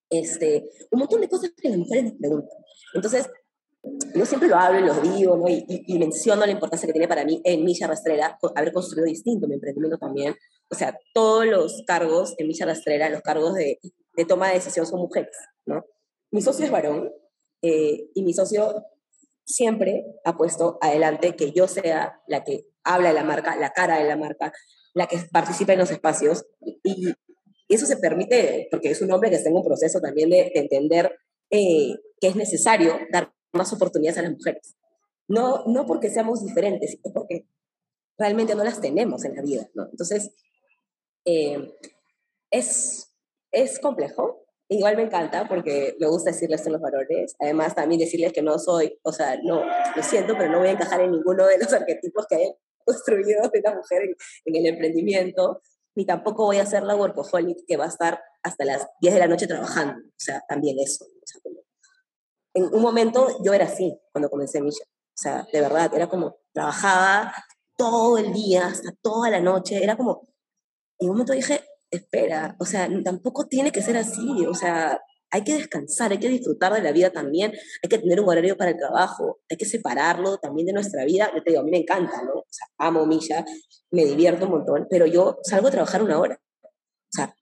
[0.10, 2.58] este, un montón de cosas que las mujeres les preguntan.
[2.94, 3.30] Entonces,
[4.14, 5.48] yo siempre lo hablo y lo digo, ¿no?
[5.48, 9.48] y, y, menciono la importancia que tiene para mí en Milla Rastrera haber construido distinto
[9.48, 10.36] mi emprendimiento también.
[10.70, 13.80] O sea, todos los cargos en Milla Rastrera, los cargos de,
[14.16, 15.36] de, toma de decisión son mujeres,
[15.66, 15.86] ¿no?
[16.32, 17.12] Mi socio es varón
[17.62, 18.86] eh, y mi socio
[19.46, 23.98] siempre ha puesto adelante que yo sea la que habla de la marca, la cara
[23.98, 24.54] de la marca,
[24.94, 26.46] la que participa en los espacios
[26.84, 27.14] y,
[27.76, 31.18] eso se permite porque es un hombre que está en un proceso también de, entender
[31.50, 34.76] eh, que es necesario dar más oportunidades a las mujeres.
[35.28, 37.46] No, no porque seamos diferentes, sino porque
[38.18, 39.88] realmente no las tenemos en la vida, ¿no?
[39.90, 40.32] Entonces,
[41.26, 41.76] eh,
[42.52, 43.14] es,
[43.52, 44.46] es complejo.
[44.68, 47.36] Igual me encanta porque me gusta decirles a los valores.
[47.40, 49.64] Además, también decirles que no soy, o sea, no,
[49.96, 52.54] lo siento, pero no voy a encajar en ninguno de los arquetipos que hay
[52.86, 54.04] construido de la mujer
[54.46, 55.62] en, el emprendimiento,
[56.00, 59.20] ni tampoco voy a ser la workaholic que va a estar hasta las 10 de
[59.20, 60.00] la noche trabajando.
[60.00, 61.04] O sea, también eso.
[61.04, 61.42] O sea,
[62.54, 64.86] en un momento yo era así cuando comencé Misha.
[64.86, 67.34] O sea, de verdad, era como, trabajaba
[67.76, 70.30] todo el día, hasta toda la noche, era como,
[71.00, 75.02] en un momento dije, espera, o sea, tampoco tiene que ser así, o sea,
[75.32, 78.58] hay que descansar, hay que disfrutar de la vida también, hay que tener un horario
[78.58, 81.32] para el trabajo, hay que separarlo también de nuestra vida.
[81.36, 82.40] Yo te digo, a mí me encanta, ¿no?
[82.40, 83.46] O sea, amo Milla,
[83.92, 86.42] me divierto un montón, pero yo salgo a trabajar una hora.
[86.64, 87.36] O sea,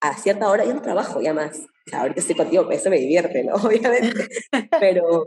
[0.00, 1.58] a cierta hora yo no trabajo ya más.
[1.58, 3.54] O sea, ahorita estoy contigo, pues eso me divierte, ¿no?
[3.66, 4.28] Obviamente.
[4.78, 5.26] Pero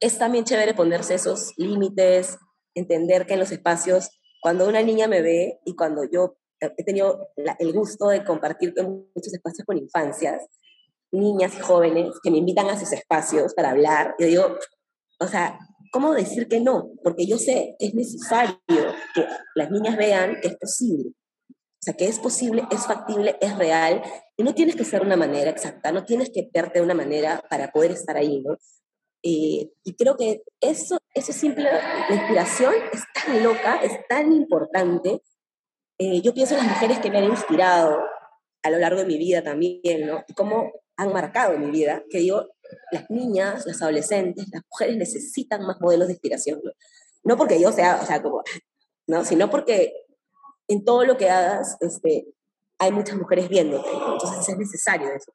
[0.00, 2.38] es también chévere ponerse esos límites,
[2.74, 4.10] entender que en los espacios,
[4.40, 9.32] cuando una niña me ve y cuando yo he tenido el gusto de compartir muchos
[9.32, 10.48] espacios con infancias,
[11.12, 14.58] niñas y jóvenes que me invitan a sus espacios para hablar, yo digo,
[15.20, 15.58] o sea,
[15.92, 16.90] ¿cómo decir que no?
[17.02, 18.58] Porque yo sé que es necesario
[19.14, 21.10] que las niñas vean que es posible,
[21.50, 24.02] o sea, que es posible, es factible, es real,
[24.36, 27.42] y no tienes que ser una manera exacta, no tienes que verte de una manera
[27.48, 28.56] para poder estar ahí, ¿no?
[29.22, 35.22] Eh, y creo que eso, eso simple, la inspiración es tan loca, es tan importante.
[35.98, 37.98] Eh, yo pienso en las mujeres que me han inspirado
[38.62, 40.24] a lo largo de mi vida también, ¿no?
[40.36, 42.48] Cómo han marcado mi vida, que digo,
[42.90, 46.60] las niñas, las adolescentes, las mujeres necesitan más modelos de inspiración.
[47.22, 48.42] No, porque yo sea, o sea, como,
[49.06, 49.24] ¿no?
[49.24, 49.92] Sino porque
[50.66, 52.26] en todo lo que hagas, este,
[52.78, 55.32] hay muchas mujeres viéndote, entonces es necesario eso.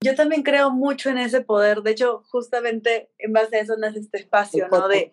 [0.00, 4.00] Yo también creo mucho en ese poder, de hecho, justamente en base a eso nace
[4.00, 4.88] este espacio, ¿no?
[4.88, 5.12] De,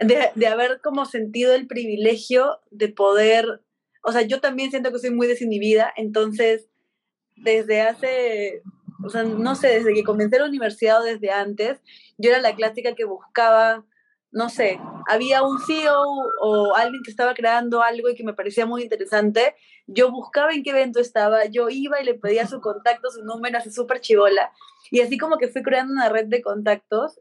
[0.00, 3.62] de, de, haber como sentido el privilegio de poder,
[4.02, 6.68] o sea, yo también siento que soy muy desinhibida, entonces,
[7.36, 8.62] desde hace,
[9.02, 11.80] o sea, no sé, desde que comencé la universidad o desde antes,
[12.18, 13.84] yo era la clásica que buscaba
[14.34, 16.02] no sé, había un CEO
[16.40, 19.54] o alguien que estaba creando algo y que me parecía muy interesante,
[19.86, 23.58] yo buscaba en qué evento estaba, yo iba y le pedía su contacto, su número,
[23.58, 24.50] así súper chivola,
[24.90, 27.20] y así como que fui creando una red de contactos,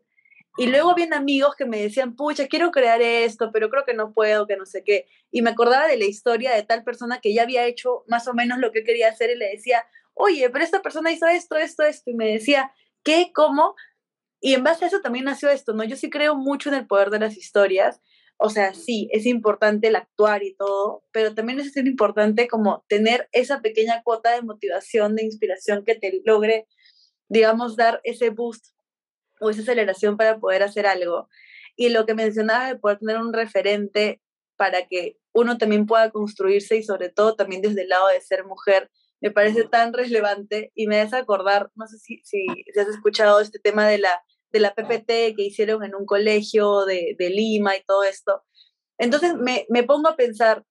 [0.57, 4.11] y luego habían amigos que me decían, pucha, quiero crear esto, pero creo que no
[4.11, 7.31] puedo, que no sé qué, y me acordaba de la historia de tal persona que
[7.31, 10.63] ya había hecho más o menos lo que quería hacer y le decía, oye, pero
[10.63, 12.71] esta persona hizo esto, esto, esto, y me decía,
[13.03, 13.31] ¿qué?
[13.33, 13.75] ¿Cómo?
[14.39, 15.83] Y en base a eso también nació esto, ¿no?
[15.83, 18.01] Yo sí creo mucho en el poder de las historias.
[18.37, 23.29] O sea, sí, es importante el actuar y todo, pero también es importante como tener
[23.31, 26.67] esa pequeña cuota de motivación, de inspiración que te logre,
[27.29, 28.73] digamos, dar ese boost
[29.39, 31.29] o esa aceleración para poder hacer algo.
[31.77, 34.21] Y lo que mencionaba de poder tener un referente
[34.57, 38.45] para que uno también pueda construirse y sobre todo también desde el lado de ser
[38.45, 38.91] mujer,
[39.23, 42.45] me parece tan relevante y me hace acordar, no sé si, si,
[42.77, 44.21] has escuchado este tema de la
[44.51, 48.43] de la PPT que hicieron en un colegio de, Lima y todo esto.
[48.99, 50.63] Entonces me, me, pongo a pensar,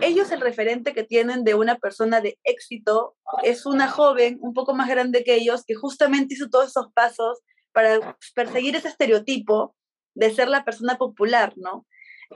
[0.00, 4.74] ellos el referente que tienen de una persona de éxito es una joven un poco
[4.74, 7.40] más grande que ellos que justamente hizo todos esos pasos
[7.72, 9.74] para perseguir ese estereotipo
[10.14, 11.86] de ser la persona popular, ¿no?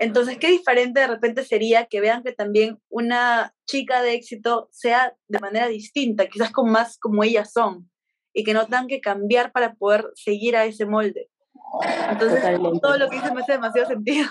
[0.01, 5.17] Entonces, qué diferente de repente sería que vean que también una chica de éxito sea
[5.29, 7.91] de manera distinta, quizás con más como ellas son
[8.33, 11.31] y que no tengan que cambiar para poder seguir a ese molde.
[12.11, 12.43] Entonces,
[12.83, 14.29] todo lo que dice me hace demasiado sentido.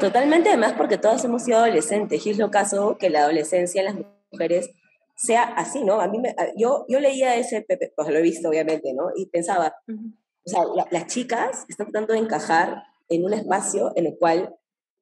[0.00, 3.86] Totalmente, además porque todas hemos sido adolescentes y es lo caso que la adolescencia en
[3.86, 4.70] las mujeres
[5.14, 6.00] sea así, ¿no?
[6.00, 7.64] A mí me, yo, yo leía ese,
[7.94, 9.10] pues lo he visto obviamente, ¿no?
[9.14, 12.82] Y pensaba, o sea, las chicas están tratando de encajar
[13.14, 14.54] en un espacio en el cual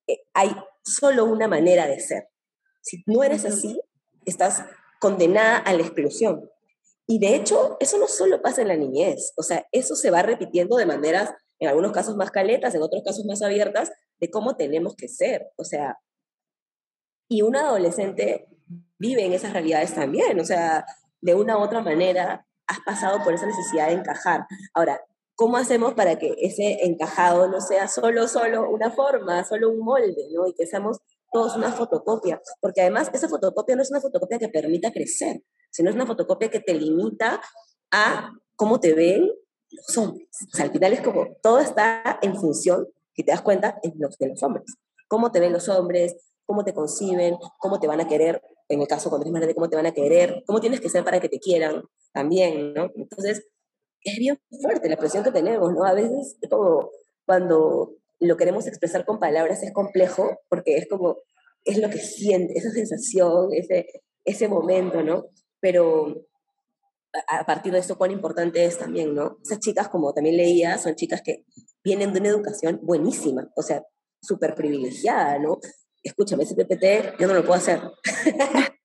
[0.07, 0.51] eh, hay
[0.83, 2.29] solo una manera de ser.
[2.81, 3.81] Si no eres así,
[4.25, 4.65] estás
[5.01, 6.51] condenada a la exclusión.
[7.07, 10.23] Y de hecho, eso no solo pasa en la niñez, o sea, eso se va
[10.23, 14.57] repitiendo de maneras, en algunos casos más caletas, en otros casos más abiertas, de cómo
[14.57, 15.51] tenemos que ser.
[15.57, 15.99] O sea,
[17.29, 18.47] y un adolescente
[18.99, 20.85] vive en esas realidades también, o sea,
[21.21, 24.47] de una u otra manera has pasado por esa necesidad de encajar.
[24.75, 25.01] Ahora,
[25.41, 30.29] ¿cómo hacemos para que ese encajado no sea solo, solo una forma, solo un molde,
[30.35, 30.47] ¿no?
[30.47, 30.99] Y que seamos
[31.33, 35.89] todos una fotocopia, porque además esa fotocopia no es una fotocopia que permita crecer, sino
[35.89, 37.41] es una fotocopia que te limita
[37.91, 39.31] a cómo te ven
[39.71, 40.29] los hombres.
[40.53, 43.95] O sea, al final es como todo está en función, que te das cuenta, en
[43.97, 44.67] los, de los hombres.
[45.09, 48.87] Cómo te ven los hombres, cómo te conciben, cómo te van a querer, en el
[48.87, 51.31] caso eres más grande, cómo te van a querer, cómo tienes que ser para que
[51.31, 51.83] te quieran
[52.13, 52.91] también, ¿no?
[52.95, 53.47] Entonces,
[54.05, 55.85] es bien fuerte la presión que tenemos, ¿no?
[55.85, 56.91] A veces como
[57.27, 61.19] cuando lo queremos expresar con palabras es complejo, porque es como,
[61.65, 63.87] es lo que siente, esa sensación, ese,
[64.25, 65.27] ese momento, ¿no?
[65.61, 66.27] Pero
[67.27, 69.39] a partir de esto, cuán importante es también, ¿no?
[69.43, 71.45] Esas chicas, como también leía, son chicas que
[71.83, 73.83] vienen de una educación buenísima, o sea,
[74.23, 75.59] súper privilegiada, ¿no?
[76.03, 77.81] Escúchame, ese PPT yo no lo puedo hacer.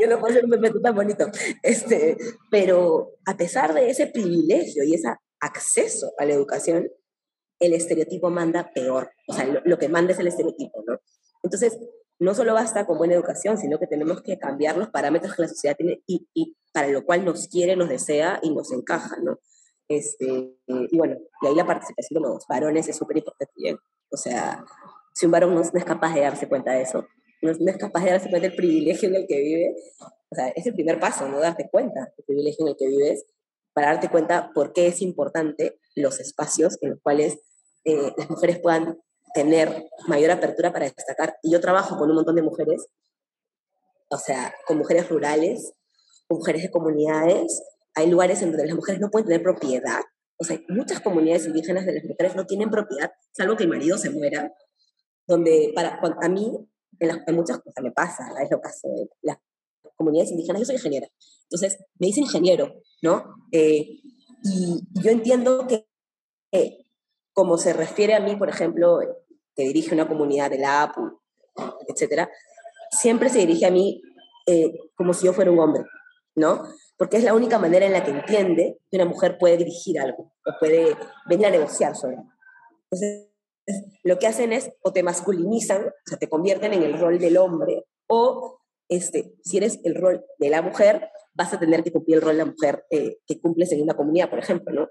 [0.00, 1.26] yo no puedo hacer un PPT tan bonito.
[1.62, 2.16] Este,
[2.50, 5.08] pero a pesar de ese privilegio y ese
[5.40, 6.88] acceso a la educación,
[7.58, 9.10] el estereotipo manda peor.
[9.28, 10.98] O sea, lo, que manda es el estereotipo, ¿no?
[11.42, 11.78] Entonces,
[12.18, 15.48] no solo basta con buena educación, sino que tenemos que cambiar los parámetros que la
[15.48, 19.38] sociedad tiene y, y para lo cual nos quiere, nos desea y nos encaja, ¿no?
[19.90, 23.76] Este, y bueno, y ahí la participación de los varones es súper importante bien.
[24.12, 24.64] O sea,
[25.12, 27.08] si un varón no, es capaz de darse cuenta de eso,
[27.42, 29.74] no, no, es capaz de darse cuenta del privilegio en el que vive,
[30.30, 31.40] o sea, es el primer paso, ¿no?
[31.40, 33.24] Darte cuenta del privilegio en el que vives,
[33.72, 37.38] para darte cuenta por qué es importante los espacios en los cuales
[37.84, 38.98] eh, las mujeres puedan
[39.34, 41.36] tener mayor apertura para destacar.
[41.42, 42.86] Y yo trabajo con un montón de mujeres,
[44.10, 45.72] o sea, con mujeres rurales,
[46.26, 47.62] con mujeres de comunidades.
[47.94, 50.00] Hay lugares en donde las mujeres no pueden tener propiedad.
[50.36, 53.98] O sea, muchas comunidades indígenas de las mujeres no tienen propiedad, salvo que el marido
[53.98, 54.52] se muera.
[55.26, 56.68] Donde para, a mí,
[57.00, 59.38] en, las, muchas cosas me pasa, es lo caso de las
[59.96, 61.08] comunidades indígenas, yo soy ingeniera.
[61.42, 63.34] Entonces, me dice ingeniero, ¿no?
[63.50, 64.00] Eh,
[64.44, 65.86] y yo entiendo que
[67.32, 68.98] como se refiere a mí, por ejemplo,
[69.54, 71.20] que dirige una comunidad de la APU,
[71.88, 72.30] etcétera,
[72.90, 74.02] siempre se dirige a mí
[74.46, 75.84] eh, como si yo fuera un hombre,
[76.34, 76.64] ¿no?
[76.96, 80.32] Porque es la única manera en la que entiende que una mujer puede dirigir algo
[80.44, 80.96] o puede
[81.26, 82.18] venir a negociar sobre.
[82.90, 83.29] Entonces,
[84.04, 87.36] lo que hacen es o te masculinizan, o sea, te convierten en el rol del
[87.36, 92.16] hombre, o este, si eres el rol de la mujer, vas a tener que cumplir
[92.16, 94.88] el rol de la mujer eh, que cumples en una comunidad, por ejemplo, ¿no?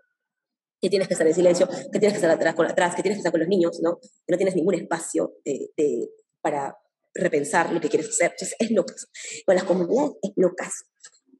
[0.81, 3.17] Que tienes que estar en silencio, que tienes que estar atrás, con, atrás que tienes
[3.17, 3.97] que estar con los niños, ¿no?
[3.99, 6.09] Que no tienes ningún espacio de,
[6.41, 6.77] para
[7.13, 8.31] repensar lo que quieres hacer.
[8.31, 9.07] Entonces, es lo caso.
[9.45, 10.85] Con las comunidades es lo caso.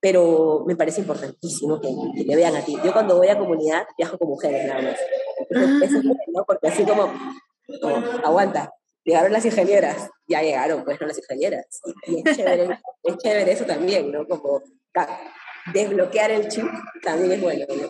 [0.01, 2.75] Pero me parece importantísimo que, que, te vean a ti.
[2.83, 4.97] Yo cuando voy a comunidad viajo con mujeres nada más.
[5.49, 6.43] Eso es ¿no?
[6.45, 7.11] Porque así como,
[8.23, 8.73] aguanta,
[9.03, 11.81] llegaron las ingenieras, ya llegaron, pues, no las ingenieras.
[12.07, 14.27] Y, es, chévere, es chévere eso también, ¿no?
[14.27, 14.61] Como
[15.73, 16.65] desbloquear el chip
[17.03, 17.89] también es bueno, ¿no?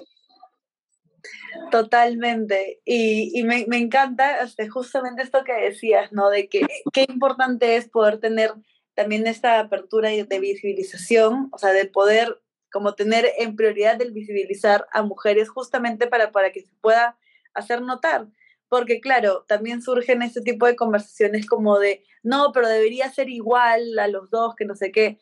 [1.72, 2.80] Totalmente.
[2.86, 6.30] Y, y me, me, encanta este, justamente esto que decías, ¿no?
[6.30, 8.54] De que qué importante es poder tener
[8.94, 12.42] también esta apertura de visibilización, o sea, de poder
[12.72, 17.18] como tener en prioridad el visibilizar a mujeres justamente para, para que se pueda
[17.54, 18.28] hacer notar.
[18.68, 23.98] Porque claro, también surgen este tipo de conversaciones como de, no, pero debería ser igual
[23.98, 25.20] a los dos, que no sé qué.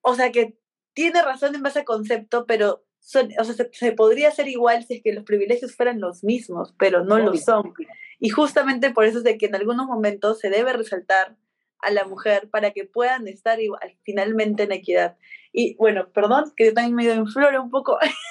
[0.00, 0.58] O sea, que
[0.92, 2.84] tiene razón en base a concepto, pero
[3.38, 7.04] o sea, se, podría hacer igual si es que los privilegios fueran los mismos, pero
[7.04, 7.72] no lo son.
[8.18, 11.36] Y justamente por eso es de que en algunos momentos se debe resaltar
[11.78, 15.16] a la mujer para que puedan estar igual, finalmente en equidad.
[15.52, 17.98] Y bueno, perdón, que yo también me ido en flor un poco,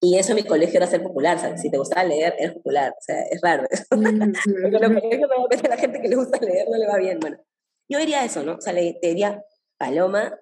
[0.00, 1.60] Y eso en mi colegio era ser popular, ¿sabes?
[1.60, 2.92] Si te gustaba leer, eres popular.
[2.92, 3.66] O sea, es raro.
[3.90, 7.18] Porque en los colegios a la gente que le gusta leer no le va bien.
[7.18, 7.38] Bueno,
[7.88, 8.56] yo diría eso, ¿no?
[8.56, 9.42] O sea, le, te diría,
[9.78, 10.38] Paloma,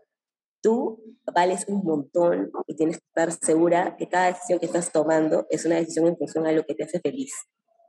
[0.64, 1.02] tú
[1.34, 5.66] vales un montón y tienes que estar segura que cada decisión que estás tomando es
[5.66, 7.34] una decisión en función a lo que te hace feliz.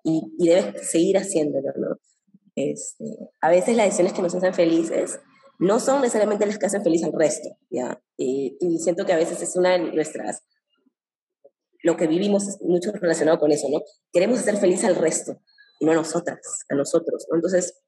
[0.03, 1.97] Y, debes seguir haciéndolo, ¿no?
[2.55, 3.05] Este,
[3.41, 5.19] a veces las decisiones que nos hacen felices
[5.57, 8.01] no son necesariamente las que hacen feliz al resto, ¿ya?
[8.17, 10.43] Y, y siento que a veces es una de nuestras...
[11.81, 13.81] Lo que vivimos es mucho relacionado con eso, ¿no?
[14.11, 15.39] Queremos hacer feliz al resto
[15.79, 17.37] y no a nosotras, a nosotros, ¿no?
[17.37, 17.84] Entonces,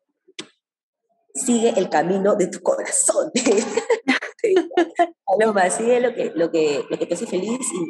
[1.38, 3.32] sigue el camino de tu corazón.
[5.26, 7.86] Paloma, sigue lo que, lo que, lo que te hace feliz y,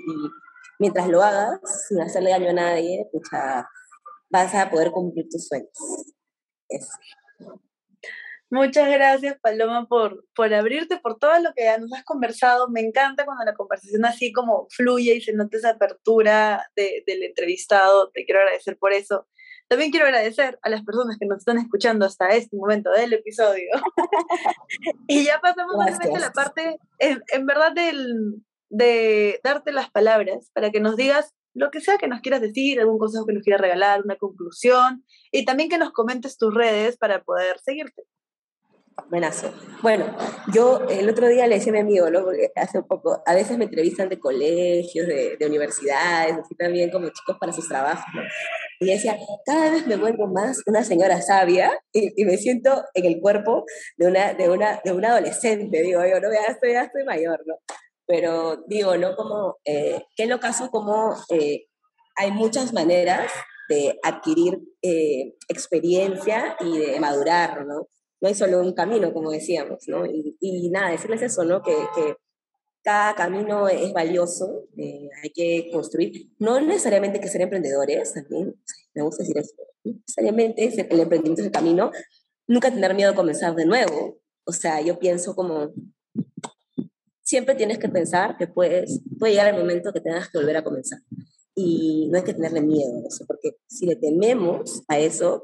[0.80, 3.08] mientras lo hagas, sin hacerle daño a nadie,
[4.30, 5.70] vas a poder cumplir tus sueños.
[8.50, 12.70] Muchas gracias, Paloma, por, por abrirte, por todo lo que ya nos has conversado.
[12.70, 18.10] Me encanta cuando la conversación así como fluye y se nota esa apertura del entrevistado.
[18.12, 19.28] Te quiero agradecer por eso.
[19.68, 23.70] También quiero agradecer a las personas que nos están escuchando hasta este momento del episodio.
[25.08, 30.80] y ya pasamos a la parte, en, verdad, del, de darte las palabras para que
[30.80, 34.04] nos digas lo que sea que nos quieras decir, algún consejo que nos quieras regalar,
[34.04, 38.04] una conclusión, y también que nos comentes tus redes para poder seguirte.
[39.10, 39.54] Buenazo.
[39.82, 40.06] Bueno,
[40.54, 42.24] yo el otro día le decía a mi amigo, ¿no?
[42.24, 46.92] Porque hace un poco, a veces me entrevistan de colegios, de, de universidades, así también
[46.92, 48.22] como chicos para sus trabajos, ¿no?
[48.80, 53.06] Y decía, cada vez me vuelvo más una señora sabia y, y, me siento en
[53.06, 53.66] el cuerpo
[53.98, 57.42] de una, de una, de una adolescente, digo yo, no, ya estoy, ya estoy mayor,
[57.46, 57.56] ¿no?
[58.06, 59.16] Pero digo, ¿no?
[59.16, 61.66] Como, eh, qué lo caso como eh,
[62.16, 63.32] hay muchas maneras
[63.70, 67.88] de adquirir eh, experiencia y de madurar, ¿no?
[68.22, 70.06] no hay solo un camino, como decíamos, ¿no?
[70.06, 71.62] Y, y nada, decirles eso, ¿no?
[71.62, 72.16] Que, que,
[72.88, 78.56] cada camino es valioso, eh, hay que construir, no necesariamente que ser emprendedores, también
[78.94, 81.92] me gusta decir eso, no necesariamente el emprendimiento es el camino,
[82.48, 84.22] nunca tener miedo a comenzar de nuevo.
[84.46, 85.74] O sea, yo pienso como,
[87.22, 90.64] siempre tienes que pensar que puedes, puede llegar el momento que tengas que volver a
[90.64, 91.00] comenzar.
[91.56, 95.44] Y no hay que tenerle miedo a eso, porque si le tememos a eso,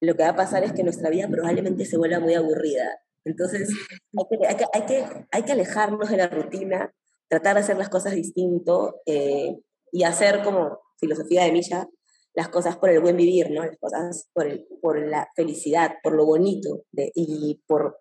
[0.00, 3.00] lo que va a pasar es que nuestra vida probablemente se vuelva muy aburrida.
[3.24, 3.68] Entonces,
[4.16, 6.92] hay que, hay que, hay que, alejarnos de la rutina,
[7.28, 9.56] tratar de hacer las cosas distinto eh,
[9.92, 11.86] y hacer como filosofía de Milla,
[12.34, 13.64] las cosas por el buen vivir, ¿no?
[13.64, 17.98] Las cosas por, el, por la felicidad, por lo bonito de, y por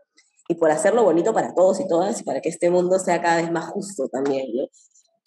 [0.52, 3.40] y por hacerlo bonito para todos y todas y para que este mundo sea cada
[3.40, 4.68] vez más justo también, ¿no?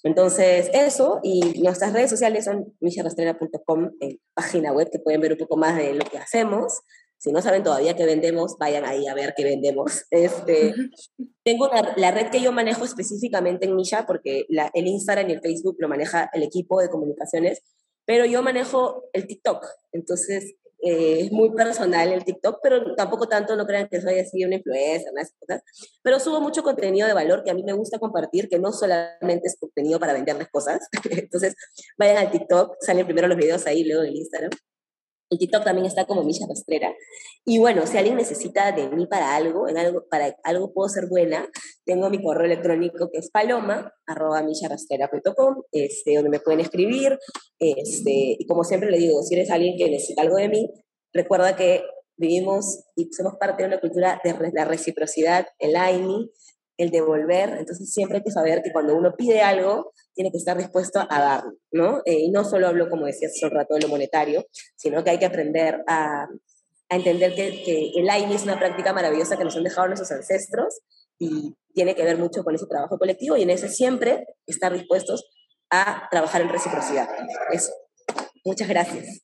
[0.03, 5.38] Entonces, eso, y nuestras redes sociales son micharrastrera.com, en página web, que pueden ver un
[5.38, 6.80] poco más de lo que hacemos.
[7.22, 10.06] Si no saben todavía qué vendemos, vayan ahí a ver qué vendemos.
[10.10, 10.74] Este,
[11.44, 15.40] tengo la red que yo manejo específicamente en Misha, porque la, el Instagram y el
[15.40, 17.62] Facebook lo maneja el equipo de comunicaciones,
[18.04, 19.64] pero yo manejo el TikTok.
[19.92, 24.44] Entonces, eh, es muy personal el TikTok, pero tampoco tanto, no crean que soy así
[24.44, 25.62] una influencer, cosas.
[26.02, 29.46] Pero subo mucho contenido de valor que a mí me gusta compartir, que no solamente
[29.46, 30.80] es contenido para venderles cosas.
[31.08, 31.54] Entonces,
[31.96, 34.50] vayan al TikTok, salen primero los videos ahí, luego en el Instagram.
[35.33, 36.95] El TikTok también está como Milla Rastrera.
[37.47, 41.07] Y bueno, si alguien necesita de mí para algo, en algo, para algo puedo ser
[41.09, 41.49] buena,
[41.87, 44.45] tengo mi correo electrónico que es paloma, arroba
[45.72, 47.18] este, donde me pueden escribir.
[47.59, 50.70] Este, y como siempre le digo, si eres alguien que necesita algo de mí,
[51.14, 51.83] recuerda que
[52.18, 56.30] vivimos y somos parte de una cultura de la reciprocidad, el AINI,
[56.83, 57.57] el devolver.
[57.59, 61.20] Entonces siempre hay que saber que cuando uno pide algo, tiene que estar dispuesto a
[61.20, 62.03] darlo, ¿no?
[62.05, 64.45] Eh, y no solo hablo, como decía hace un rato, de lo monetario,
[64.76, 66.26] sino que hay que aprender a,
[66.89, 70.11] a entender que, que, el AINI es una práctica maravillosa que nos han dejado nuestros
[70.11, 70.80] ancestros
[71.18, 75.24] y tiene que ver mucho con ese trabajo colectivo y en ese siempre estar dispuestos
[75.70, 77.09] a trabajar en reciprocidad.
[77.51, 77.72] Eso.
[78.45, 79.22] Muchas gracias.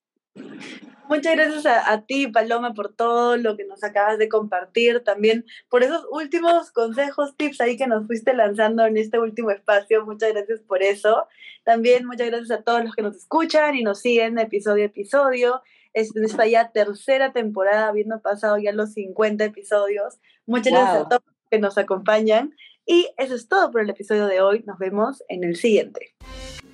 [1.09, 5.83] Muchas gracias a, ti, Paloma, por todo lo que nos acabas de compartir, también por
[5.83, 10.05] esos últimos consejos, tips ahí que nos fuiste lanzando en este último espacio.
[10.05, 11.27] Muchas gracias por eso.
[11.65, 15.63] También muchas gracias a todos los que nos escuchan y nos siguen episodio a episodio.
[15.95, 20.19] Es esta ya tercera temporada, habiendo pasado ya los 50 episodios.
[20.47, 22.55] Muchas gracias a todos los que nos acompañan.
[22.87, 24.63] Y eso es todo por el episodio de hoy.
[24.67, 26.15] Nos vemos en el siguiente.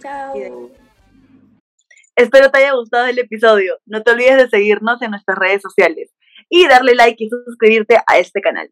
[0.00, 0.83] Chao.
[2.16, 3.78] Espero te haya gustado el episodio.
[3.86, 6.14] No te olvides de seguirnos en nuestras redes sociales
[6.48, 8.70] y darle like y suscribirte a este canal.